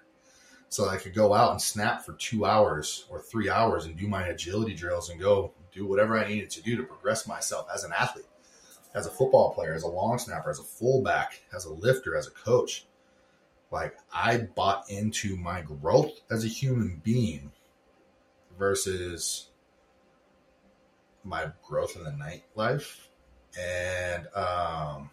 so 0.69 0.88
I 0.89 0.97
could 0.97 1.13
go 1.13 1.34
out 1.34 1.51
and 1.51 1.62
snap 1.62 2.06
for 2.06 2.13
two 2.13 2.45
hours 2.45 3.06
or 3.10 3.19
three 3.19 3.49
hours 3.49 3.86
and 3.86 3.97
do 3.97 4.08
my 4.08 4.28
agility 4.28 4.73
drills 4.73 5.10
and 5.10 5.19
go 5.19 5.54
do 5.71 5.86
whatever 5.86 6.17
I 6.17 6.28
needed 6.28 6.49
to 6.51 6.62
do 6.62 6.75
to 6.78 6.84
progress 6.84 7.28
myself 7.28 7.67
as 7.73 7.84
an 7.84 7.91
athlete, 7.97 8.25
as 8.95 9.05
a 9.05 9.12
football 9.12 9.53
player, 9.53 9.73
as 9.73 9.84
a 9.84 9.88
long 9.88 10.17
snapper, 10.17 10.49
as 10.49 10.60
a 10.60 10.63
fullback, 10.63 11.43
as 11.53 11.65
a 11.65 11.73
lifter, 11.73 12.15
as 12.15 12.27
a 12.27 12.31
coach. 12.31 12.86
Like 13.71 13.95
I 14.13 14.38
bought 14.38 14.89
into 14.89 15.36
my 15.36 15.62
growth 15.62 16.21
as 16.31 16.45
a 16.45 16.47
human 16.47 17.01
being 17.03 17.51
versus 18.58 19.49
my 21.23 21.51
growth 21.67 21.97
in 21.97 22.03
the 22.03 22.12
nightlife. 22.12 23.08
And 23.60 24.27
um 24.36 25.10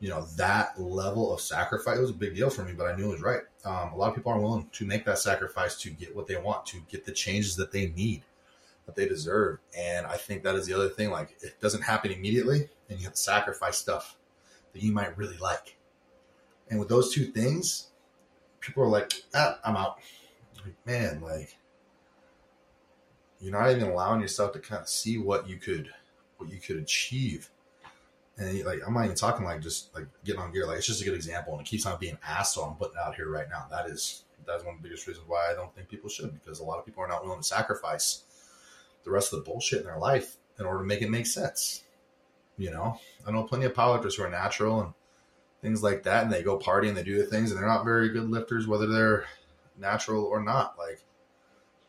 you 0.00 0.08
know 0.08 0.26
that 0.36 0.80
level 0.80 1.32
of 1.32 1.40
sacrifice 1.40 1.98
was 1.98 2.10
a 2.10 2.14
big 2.14 2.34
deal 2.34 2.50
for 2.50 2.64
me 2.64 2.72
but 2.72 2.86
i 2.86 2.96
knew 2.96 3.08
it 3.08 3.12
was 3.12 3.20
right 3.20 3.42
um, 3.64 3.92
a 3.92 3.96
lot 3.96 4.08
of 4.08 4.14
people 4.14 4.30
aren't 4.30 4.44
willing 4.44 4.68
to 4.72 4.86
make 4.86 5.04
that 5.04 5.18
sacrifice 5.18 5.76
to 5.80 5.90
get 5.90 6.14
what 6.14 6.26
they 6.26 6.36
want 6.36 6.64
to 6.64 6.80
get 6.88 7.04
the 7.04 7.12
changes 7.12 7.56
that 7.56 7.72
they 7.72 7.88
need 7.88 8.22
that 8.88 8.96
they 8.96 9.06
deserve 9.06 9.58
and 9.76 10.06
i 10.06 10.16
think 10.16 10.42
that 10.42 10.54
is 10.54 10.66
the 10.66 10.72
other 10.72 10.88
thing 10.88 11.10
like 11.10 11.36
it 11.42 11.60
doesn't 11.60 11.82
happen 11.82 12.10
immediately 12.10 12.70
and 12.88 12.98
you 12.98 13.04
have 13.04 13.12
to 13.12 13.20
sacrifice 13.20 13.76
stuff 13.76 14.16
that 14.72 14.82
you 14.82 14.92
might 14.92 15.16
really 15.18 15.36
like 15.36 15.76
and 16.70 16.80
with 16.80 16.88
those 16.88 17.12
two 17.12 17.26
things 17.26 17.90
people 18.60 18.82
are 18.82 18.88
like 18.88 19.12
ah, 19.34 19.58
i'm 19.62 19.76
out 19.76 19.98
like, 20.64 20.74
man 20.86 21.20
like 21.20 21.58
you're 23.40 23.52
not 23.52 23.70
even 23.70 23.90
allowing 23.90 24.22
yourself 24.22 24.52
to 24.52 24.58
kind 24.58 24.80
of 24.80 24.88
see 24.88 25.18
what 25.18 25.46
you 25.46 25.58
could 25.58 25.90
what 26.38 26.50
you 26.50 26.58
could 26.58 26.78
achieve 26.78 27.50
and 28.38 28.64
like 28.64 28.80
I'm 28.86 28.94
not 28.94 29.04
even 29.04 29.16
talking 29.16 29.44
like 29.44 29.60
just 29.60 29.94
like 29.94 30.06
getting 30.24 30.40
on 30.40 30.52
gear. 30.52 30.66
Like 30.66 30.78
it's 30.78 30.86
just 30.86 31.02
a 31.02 31.04
good 31.04 31.14
example, 31.14 31.54
and 31.54 31.66
it 31.66 31.68
keeps 31.68 31.86
on 31.86 31.98
being 31.98 32.16
asked. 32.26 32.54
So 32.54 32.62
I'm 32.62 32.76
putting 32.76 32.96
out 32.96 33.16
here 33.16 33.28
right 33.28 33.48
now. 33.50 33.66
That 33.68 33.86
is 33.86 34.22
that's 34.46 34.64
one 34.64 34.76
of 34.76 34.82
the 34.82 34.88
biggest 34.88 35.06
reasons 35.06 35.26
why 35.28 35.50
I 35.50 35.54
don't 35.54 35.74
think 35.74 35.88
people 35.88 36.08
should, 36.08 36.32
because 36.32 36.60
a 36.60 36.64
lot 36.64 36.78
of 36.78 36.86
people 36.86 37.02
are 37.02 37.08
not 37.08 37.24
willing 37.24 37.40
to 37.40 37.44
sacrifice 37.44 38.22
the 39.04 39.10
rest 39.10 39.32
of 39.32 39.38
the 39.38 39.50
bullshit 39.50 39.80
in 39.80 39.86
their 39.86 39.98
life 39.98 40.36
in 40.58 40.66
order 40.66 40.80
to 40.80 40.86
make 40.86 41.02
it 41.02 41.10
make 41.10 41.26
sense. 41.26 41.84
You 42.56 42.70
know, 42.70 42.98
I 43.26 43.30
know 43.30 43.44
plenty 43.44 43.66
of 43.66 43.74
powerlifters 43.74 44.16
who 44.16 44.24
are 44.24 44.30
natural 44.30 44.80
and 44.80 44.92
things 45.62 45.82
like 45.82 46.02
that, 46.04 46.24
and 46.24 46.32
they 46.32 46.42
go 46.42 46.56
party 46.56 46.88
and 46.88 46.96
they 46.96 47.04
do 47.04 47.18
the 47.18 47.24
things, 47.24 47.50
and 47.50 47.60
they're 47.60 47.68
not 47.68 47.84
very 47.84 48.08
good 48.08 48.28
lifters, 48.28 48.66
whether 48.66 48.86
they're 48.86 49.26
natural 49.78 50.24
or 50.24 50.42
not. 50.42 50.76
Like, 50.76 51.04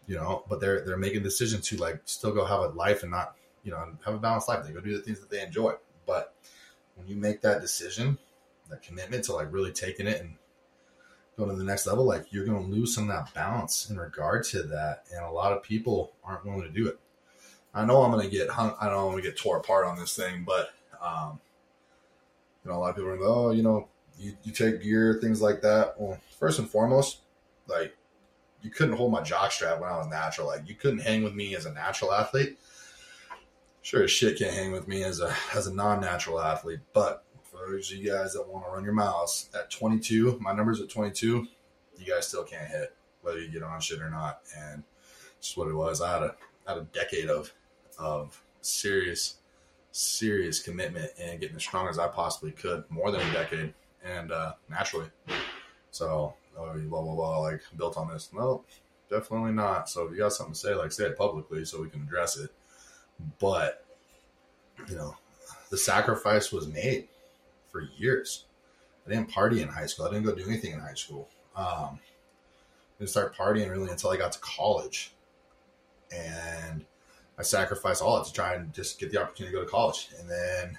you 0.06 0.16
know, 0.16 0.44
but 0.48 0.60
they're 0.60 0.86
they're 0.86 0.98
making 0.98 1.24
decisions 1.24 1.68
to 1.70 1.78
like 1.78 2.02
still 2.06 2.34
go 2.34 2.46
have 2.46 2.60
a 2.60 2.68
life 2.68 3.02
and 3.02 3.12
not, 3.12 3.36
you 3.64 3.72
know, 3.72 3.84
have 4.06 4.14
a 4.16 4.20
balanced 4.20 4.48
life. 4.48 4.66
They 4.66 4.74
go 4.74 4.80
do 4.80 4.96
the 4.96 5.04
things 5.04 5.20
that 5.20 5.30
they 5.30 5.42
enjoy. 5.42 5.74
But 6.06 6.36
when 6.96 7.08
you 7.08 7.16
make 7.16 7.42
that 7.42 7.62
decision, 7.62 8.18
that 8.70 8.82
commitment 8.84 9.24
to 9.26 9.34
like 9.34 9.52
really 9.52 9.72
taking 9.72 10.08
it 10.08 10.22
and 10.22 10.36
going 11.40 11.50
to 11.50 11.56
the 11.56 11.64
next 11.64 11.88
level, 11.88 12.06
like 12.06 12.32
you're 12.32 12.46
going 12.46 12.64
to 12.64 12.72
lose 12.72 12.94
some 12.94 13.10
of 13.10 13.16
that 13.16 13.34
balance 13.34 13.90
in 13.90 13.98
regard 13.98 14.44
to 14.46 14.62
that. 14.64 15.06
And 15.12 15.26
a 15.26 15.32
lot 15.32 15.54
of 15.54 15.64
people 15.64 16.14
aren't 16.24 16.46
willing 16.46 16.62
to 16.62 16.70
do 16.70 16.88
it. 16.88 17.00
I 17.74 17.86
know 17.86 18.04
I'm 18.04 18.12
going 18.12 18.30
to 18.30 18.36
get 18.36 18.50
hung. 18.50 18.76
I 18.80 18.88
know 18.88 19.06
I'm 19.06 19.12
going 19.12 19.24
to 19.24 19.30
get 19.30 19.38
tore 19.38 19.58
apart 19.58 19.86
on 19.86 19.98
this 19.98 20.16
thing, 20.16 20.44
but, 20.46 20.72
um, 21.02 21.40
you 22.64 22.72
know, 22.72 22.78
a 22.78 22.80
lot 22.80 22.90
of 22.90 22.96
people 22.96 23.10
are 23.10 23.18
going, 23.18 23.30
to 23.30 23.34
oh, 23.34 23.52
you 23.52 23.64
know, 23.64 23.88
you, 24.20 24.34
you 24.44 24.52
take 24.52 24.84
gear, 24.84 25.18
things 25.22 25.42
like 25.42 25.62
that. 25.62 26.00
Well, 26.00 26.20
first 26.38 26.60
and 26.60 26.70
foremost, 26.70 27.20
like 27.68 27.96
you 28.62 28.70
couldn't 28.70 28.98
hold 28.98 29.12
my 29.12 29.22
jock 29.22 29.52
strap 29.52 29.80
when 29.80 29.90
I 29.90 29.98
was 29.98 30.08
natural. 30.08 30.48
Like 30.48 30.68
you 30.68 30.76
couldn't 30.76 31.00
hang 31.00 31.24
with 31.24 31.34
me 31.34 31.56
as 31.56 31.66
a 31.66 31.74
natural 31.74 32.14
athlete. 32.14 32.58
Sure 33.82 34.04
as 34.04 34.12
shit 34.12 34.38
can't 34.38 34.54
hang 34.54 34.72
with 34.72 34.88
me 34.88 35.04
as 35.04 35.22
a 35.22 35.34
as 35.56 35.68
a 35.68 35.74
non 35.74 36.02
natural 36.02 36.42
athlete. 36.42 36.82
But 36.94 37.24
you 37.78 38.10
guys 38.10 38.34
that 38.34 38.48
want 38.48 38.66
to 38.66 38.72
run 38.72 38.84
your 38.84 38.94
miles 38.94 39.50
at 39.54 39.70
22, 39.70 40.40
my 40.42 40.54
number's 40.54 40.82
at 40.82 40.90
22. 40.90 41.48
You 41.98 42.06
guys 42.06 42.28
still 42.28 42.44
can't 42.44 42.70
hit 42.70 42.96
whether 43.22 43.40
you 43.40 43.50
get 43.50 43.64
on 43.64 43.80
shit 43.82 44.02
or 44.02 44.10
not. 44.10 44.42
And 44.58 44.84
just 45.42 45.58
what 45.58 45.68
it 45.68 45.74
was. 45.74 46.02
I 46.02 46.14
had 46.14 46.24
a 46.24 46.36
had 46.68 46.78
a 46.78 46.88
decade 46.94 47.30
of 47.30 47.52
of 47.98 48.42
serious 48.62 49.36
serious 49.92 50.62
commitment 50.62 51.12
and 51.20 51.40
getting 51.40 51.56
as 51.56 51.64
strong 51.64 51.88
as 51.88 51.98
I 51.98 52.08
possibly 52.08 52.52
could, 52.52 52.84
more 52.90 53.12
than 53.12 53.22
a 53.22 53.34
decade, 53.34 53.74
and 54.04 54.32
uh, 54.32 54.54
naturally. 54.70 55.08
So, 55.92 56.34
oh, 56.58 56.74
blah 56.74 57.02
blah 57.02 57.16
blah, 57.16 57.40
like 57.40 57.62
built 57.78 57.98
on 57.98 58.10
this. 58.10 58.30
No, 58.34 58.64
definitely 59.10 59.52
not. 59.52 59.90
So, 59.90 60.06
if 60.06 60.12
you 60.12 60.18
got 60.18 60.34
something 60.34 60.54
to 60.54 60.60
say, 60.60 60.74
like 60.76 60.92
say 60.92 61.06
it 61.06 61.18
publicly 61.18 61.66
so 61.66 61.82
we 61.82 61.90
can 61.90 62.02
address 62.04 62.38
it. 62.38 62.52
But 63.40 63.86
you 64.88 64.96
know, 64.96 65.16
the 65.70 65.78
sacrifice 65.78 66.52
was 66.52 66.68
made 66.68 67.08
for 67.72 67.82
years. 67.98 68.46
I 69.06 69.12
didn't 69.12 69.30
party 69.30 69.62
in 69.62 69.68
high 69.68 69.86
school. 69.86 70.06
I 70.06 70.12
didn't 70.12 70.26
go 70.26 70.36
do 70.36 70.46
anything 70.46 70.74
in 70.74 70.80
high 70.80 70.94
school. 70.94 71.30
Um, 71.56 72.00
didn't 72.98 73.10
start 73.10 73.36
partying 73.36 73.70
really 73.70 73.90
until 73.90 74.12
I 74.12 74.18
got 74.18 74.34
to 74.34 74.40
college, 74.40 75.14
and 76.12 76.86
I 77.38 77.44
sacrificed 77.44 78.02
all 78.02 78.22
it 78.22 78.26
to 78.26 78.34
try 78.34 78.56
and 78.56 78.74
just 78.74 79.00
get 79.00 79.12
the 79.12 79.22
opportunity 79.22 79.56
to 79.56 79.62
go 79.62 79.66
to 79.66 79.72
college. 79.72 80.10
And 80.20 80.30
then 80.30 80.78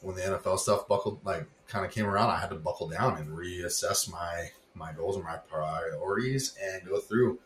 when 0.00 0.14
the 0.14 0.22
NFL 0.22 0.58
stuff 0.58 0.86
buckled, 0.86 1.24
like 1.24 1.46
kind 1.66 1.84
of 1.84 1.90
came 1.90 2.06
around, 2.06 2.30
I 2.30 2.38
had 2.38 2.50
to 2.50 2.56
buckle 2.56 2.88
down 2.88 3.16
and 3.16 3.30
reassess 3.30 4.10
my 4.10 4.50
my 4.74 4.92
goals 4.92 5.16
and 5.16 5.24
my 5.24 5.36
priorities 5.36 6.54
and 6.62 6.86
go 6.86 6.98
through, 6.98 7.38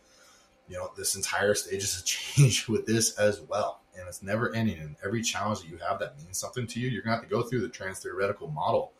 you 0.68 0.76
know, 0.76 0.90
this 0.96 1.14
entire 1.14 1.54
stages 1.54 1.98
of 1.98 2.04
change 2.04 2.68
with 2.68 2.86
this 2.86 3.16
as 3.18 3.40
well. 3.40 3.79
And 3.98 4.06
it's 4.08 4.22
never 4.22 4.54
ending. 4.54 4.78
And 4.78 4.96
every 5.04 5.22
challenge 5.22 5.60
that 5.60 5.68
you 5.68 5.78
have 5.78 5.98
that 6.00 6.16
means 6.18 6.38
something 6.38 6.66
to 6.68 6.80
you, 6.80 6.88
you're 6.88 7.02
gonna 7.02 7.16
have 7.16 7.24
to 7.24 7.30
go 7.30 7.42
through 7.42 7.60
the 7.60 7.68
transtheoretical 7.68 8.52
model 8.52 8.92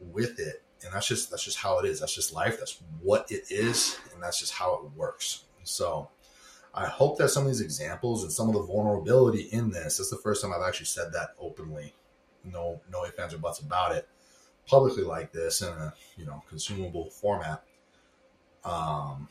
with 0.00 0.38
it. 0.38 0.62
And 0.84 0.92
that's 0.92 1.06
just 1.06 1.30
that's 1.30 1.44
just 1.44 1.58
how 1.58 1.78
it 1.78 1.86
is. 1.86 2.00
That's 2.00 2.14
just 2.14 2.32
life. 2.32 2.58
That's 2.58 2.78
what 3.00 3.30
it 3.30 3.50
is, 3.50 3.98
and 4.12 4.22
that's 4.22 4.38
just 4.38 4.52
how 4.52 4.74
it 4.74 4.96
works. 4.96 5.44
So 5.64 6.08
I 6.74 6.86
hope 6.86 7.16
that 7.18 7.30
some 7.30 7.44
of 7.44 7.48
these 7.48 7.62
examples 7.62 8.22
and 8.22 8.30
some 8.30 8.48
of 8.48 8.54
the 8.54 8.62
vulnerability 8.62 9.48
in 9.52 9.70
this, 9.70 9.98
is 9.98 10.10
the 10.10 10.18
first 10.18 10.42
time 10.42 10.52
I've 10.52 10.66
actually 10.66 10.86
said 10.86 11.12
that 11.14 11.30
openly. 11.40 11.94
No, 12.44 12.80
no 12.92 13.04
ifs 13.06 13.34
or 13.34 13.38
buts 13.38 13.60
about 13.60 13.96
it 13.96 14.06
publicly 14.66 15.04
like 15.04 15.32
this 15.32 15.62
in 15.62 15.68
a 15.68 15.94
you 16.16 16.26
know 16.26 16.42
consumable 16.48 17.10
format. 17.10 17.62
Um, 18.64 19.28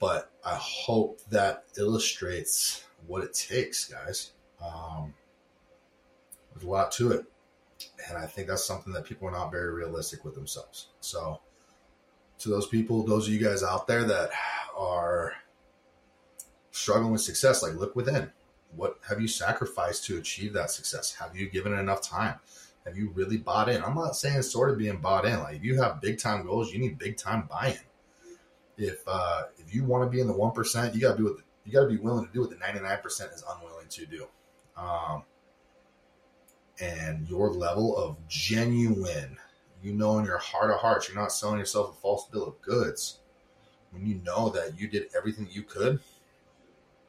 but 0.00 0.30
I 0.44 0.56
hope 0.56 1.20
that 1.30 1.64
illustrates 1.78 2.84
what 3.06 3.24
it 3.24 3.34
takes, 3.34 3.84
guys. 3.84 4.32
Um, 4.64 5.14
there's 6.52 6.64
a 6.64 6.68
lot 6.68 6.92
to 6.92 7.12
it, 7.12 7.24
and 8.08 8.16
I 8.16 8.26
think 8.26 8.48
that's 8.48 8.64
something 8.64 8.92
that 8.92 9.04
people 9.04 9.28
are 9.28 9.32
not 9.32 9.50
very 9.50 9.72
realistic 9.72 10.24
with 10.24 10.34
themselves. 10.34 10.88
So, 11.00 11.40
to 12.38 12.48
those 12.48 12.66
people, 12.66 13.02
those 13.04 13.26
of 13.26 13.34
you 13.34 13.42
guys 13.42 13.62
out 13.62 13.86
there 13.86 14.04
that 14.04 14.30
are 14.76 15.34
struggling 16.70 17.12
with 17.12 17.20
success, 17.20 17.62
like 17.62 17.74
look 17.74 17.96
within. 17.96 18.30
What 18.76 18.98
have 19.08 19.20
you 19.20 19.28
sacrificed 19.28 20.04
to 20.06 20.18
achieve 20.18 20.52
that 20.54 20.70
success? 20.70 21.14
Have 21.14 21.36
you 21.36 21.48
given 21.48 21.72
enough 21.72 22.02
time? 22.02 22.40
Have 22.84 22.96
you 22.96 23.10
really 23.14 23.38
bought 23.38 23.68
in? 23.68 23.82
I'm 23.82 23.94
not 23.94 24.16
saying 24.16 24.42
sort 24.42 24.70
of 24.70 24.78
being 24.78 24.98
bought 24.98 25.24
in. 25.24 25.38
Like 25.38 25.56
if 25.56 25.64
you 25.64 25.80
have 25.80 26.00
big 26.00 26.18
time 26.18 26.44
goals, 26.44 26.72
you 26.72 26.78
need 26.78 26.98
big 26.98 27.16
time 27.16 27.48
buy-in. 27.48 27.78
If 28.76 29.02
uh, 29.06 29.44
if 29.58 29.74
you 29.74 29.84
want 29.84 30.04
to 30.04 30.10
be 30.10 30.20
in 30.20 30.26
the 30.26 30.32
one 30.32 30.52
percent, 30.52 30.94
you 30.94 31.00
gotta 31.00 31.16
be 31.16 31.22
with 31.22 31.40
you 31.64 31.72
gotta 31.72 31.88
be 31.88 31.96
willing 31.96 32.26
to 32.26 32.32
do 32.32 32.40
what 32.40 32.50
the 32.50 32.56
99 32.56 32.98
percent 33.02 33.32
is 33.32 33.44
unwilling 33.48 33.88
to 33.88 34.06
do. 34.06 34.26
Um, 34.76 35.22
and 36.80 37.28
your 37.28 37.50
level 37.50 37.96
of 37.96 38.16
genuine, 38.28 39.36
you 39.82 39.92
know, 39.92 40.18
in 40.18 40.24
your 40.24 40.38
heart 40.38 40.70
of 40.70 40.80
hearts, 40.80 41.08
you're 41.08 41.16
not 41.16 41.32
selling 41.32 41.58
yourself 41.58 41.96
a 41.96 42.00
false 42.00 42.26
bill 42.28 42.46
of 42.46 42.60
goods. 42.62 43.20
When 43.92 44.04
you 44.06 44.20
know 44.24 44.48
that 44.50 44.78
you 44.78 44.88
did 44.88 45.06
everything 45.16 45.46
you 45.50 45.62
could, 45.62 46.00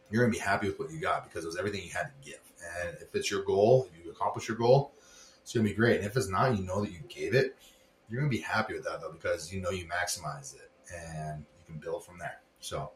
you're 0.10 0.24
gonna 0.24 0.32
be 0.32 0.40
happy 0.40 0.68
with 0.68 0.80
what 0.80 0.92
you 0.92 1.00
got 1.00 1.28
because 1.28 1.44
it 1.44 1.48
was 1.48 1.58
everything 1.58 1.84
you 1.84 1.92
had 1.92 2.12
to 2.12 2.30
give. 2.30 2.40
And 2.80 2.96
if 3.02 3.16
it's 3.16 3.32
your 3.32 3.44
goal, 3.44 3.90
if 3.92 4.06
you 4.06 4.12
accomplish 4.12 4.48
your 4.48 4.58
goal, 4.58 4.94
it's 5.42 5.54
gonna 5.54 5.68
be 5.68 5.74
great. 5.74 5.98
And 5.98 6.06
if 6.06 6.16
it's 6.16 6.30
not, 6.30 6.56
you 6.58 6.64
know 6.64 6.82
that 6.82 6.92
you 6.92 7.00
gave 7.10 7.34
it. 7.34 7.58
You're 8.10 8.22
gonna 8.22 8.30
be 8.30 8.40
happy 8.40 8.76
with 8.76 8.84
that 8.84 9.02
though 9.02 9.12
because 9.12 9.52
you 9.52 9.62
know 9.62 9.72
you 9.72 9.86
maximize 9.86 10.56
it 10.56 10.70
and 10.94 11.40
you 11.40 11.66
can 11.66 11.80
build 11.80 12.06
from 12.06 12.20
there. 12.20 12.40
So 12.60 12.92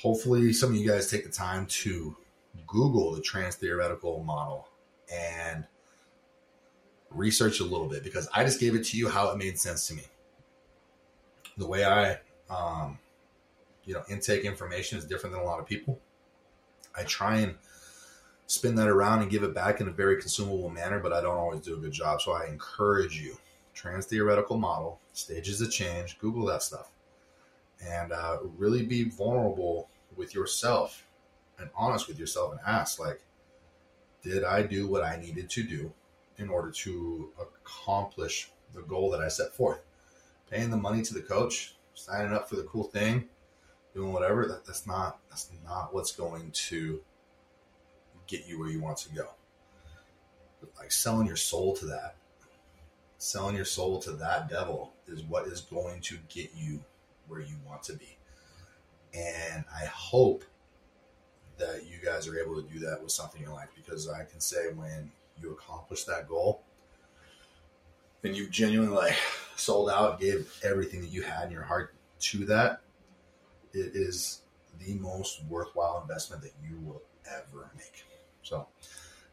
hopefully 0.00 0.52
some 0.52 0.70
of 0.70 0.76
you 0.76 0.88
guys 0.88 1.10
take 1.10 1.24
the 1.24 1.30
time 1.30 1.66
to 1.66 2.16
Google 2.66 3.14
the 3.14 3.20
transtheoretical 3.20 4.24
model 4.24 4.68
and 5.12 5.64
research 7.10 7.60
a 7.60 7.64
little 7.64 7.88
bit 7.88 8.04
because 8.04 8.28
I 8.34 8.44
just 8.44 8.60
gave 8.60 8.74
it 8.74 8.84
to 8.86 8.96
you 8.96 9.08
how 9.08 9.30
it 9.30 9.38
made 9.38 9.58
sense 9.58 9.86
to 9.88 9.94
me. 9.94 10.04
The 11.56 11.66
way 11.66 11.84
I 11.84 12.18
um, 12.48 12.98
you 13.84 13.94
know 13.94 14.02
intake 14.08 14.44
information 14.44 14.98
is 14.98 15.04
different 15.04 15.34
than 15.34 15.42
a 15.42 15.46
lot 15.46 15.58
of 15.58 15.66
people. 15.66 15.98
I 16.96 17.02
try 17.04 17.38
and 17.38 17.54
spin 18.46 18.74
that 18.76 18.88
around 18.88 19.20
and 19.22 19.30
give 19.30 19.42
it 19.42 19.54
back 19.54 19.80
in 19.80 19.88
a 19.88 19.92
very 19.92 20.20
consumable 20.20 20.70
manner, 20.70 21.00
but 21.00 21.12
I 21.12 21.20
don't 21.20 21.36
always 21.36 21.60
do 21.60 21.74
a 21.74 21.78
good 21.78 21.92
job. 21.92 22.22
So 22.22 22.32
I 22.32 22.46
encourage 22.46 23.20
you, 23.20 23.36
transtheoretical 23.74 24.58
model, 24.58 25.00
stages 25.12 25.60
of 25.60 25.70
change, 25.70 26.18
Google 26.18 26.46
that 26.46 26.62
stuff, 26.62 26.90
and 27.86 28.12
uh, 28.12 28.38
really 28.56 28.84
be 28.84 29.04
vulnerable 29.04 29.88
with 30.16 30.34
yourself 30.34 31.04
and 31.58 31.70
honest 31.76 32.08
with 32.08 32.18
yourself 32.18 32.52
and 32.52 32.60
ask, 32.66 32.98
like, 32.98 33.20
did 34.22 34.44
I 34.44 34.62
do 34.62 34.88
what 34.88 35.04
I 35.04 35.16
needed 35.16 35.48
to 35.50 35.62
do 35.62 35.92
in 36.36 36.48
order 36.48 36.70
to 36.70 37.30
accomplish 37.40 38.50
the 38.74 38.82
goal 38.82 39.10
that 39.10 39.20
I 39.20 39.28
set 39.28 39.54
forth? 39.54 39.80
Paying 40.50 40.70
the 40.70 40.76
money 40.76 41.02
to 41.02 41.14
the 41.14 41.20
coach, 41.20 41.76
signing 41.94 42.32
up 42.32 42.48
for 42.48 42.56
the 42.56 42.62
cool 42.64 42.84
thing, 42.84 43.28
doing 43.94 44.12
whatever, 44.12 44.46
that, 44.46 44.64
that's 44.64 44.86
not 44.86 45.18
that's 45.28 45.50
not 45.64 45.92
what's 45.92 46.12
going 46.12 46.50
to 46.52 47.00
get 48.26 48.46
you 48.46 48.58
where 48.58 48.70
you 48.70 48.80
want 48.80 48.98
to 48.98 49.14
go. 49.14 49.28
But 50.60 50.70
like 50.78 50.92
selling 50.92 51.26
your 51.26 51.36
soul 51.36 51.74
to 51.76 51.86
that, 51.86 52.16
selling 53.18 53.56
your 53.56 53.64
soul 53.64 54.00
to 54.00 54.12
that 54.12 54.48
devil 54.48 54.92
is 55.06 55.22
what 55.22 55.46
is 55.46 55.60
going 55.60 56.00
to 56.02 56.18
get 56.28 56.50
you 56.56 56.80
where 57.28 57.40
you 57.40 57.56
want 57.66 57.82
to 57.84 57.92
be. 57.92 58.16
And 59.14 59.64
I 59.74 59.86
hope 59.86 60.44
that 61.58 61.84
you 61.86 61.98
guys 62.04 62.28
are 62.28 62.38
able 62.38 62.60
to 62.60 62.68
do 62.68 62.78
that 62.80 63.02
with 63.02 63.12
something 63.12 63.42
in 63.42 63.52
life 63.52 63.68
because 63.74 64.08
I 64.08 64.24
can 64.24 64.40
say 64.40 64.72
when 64.74 65.10
you 65.40 65.52
accomplish 65.52 66.04
that 66.04 66.28
goal, 66.28 66.62
and 68.24 68.36
you 68.36 68.48
genuinely 68.48 68.94
like 68.94 69.16
sold 69.56 69.90
out, 69.90 70.20
gave 70.20 70.52
everything 70.64 71.00
that 71.00 71.10
you 71.10 71.22
had 71.22 71.46
in 71.46 71.52
your 71.52 71.62
heart 71.62 71.94
to 72.20 72.44
that, 72.46 72.80
it 73.72 73.92
is 73.94 74.42
the 74.84 74.94
most 74.94 75.44
worthwhile 75.48 76.00
investment 76.02 76.42
that 76.42 76.52
you 76.68 76.76
will 76.80 77.02
ever 77.30 77.70
make. 77.76 78.04
So 78.42 78.66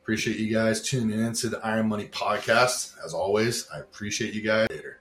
appreciate 0.01 0.37
you 0.37 0.53
guys 0.53 0.81
tuning 0.81 1.19
in 1.19 1.33
to 1.33 1.49
the 1.49 1.59
Iron 1.65 1.87
Money 1.87 2.07
podcast. 2.07 2.93
As 3.03 3.13
always, 3.13 3.67
I 3.73 3.79
appreciate 3.79 4.33
you 4.33 4.41
guys. 4.41 4.67
Later. 4.69 4.99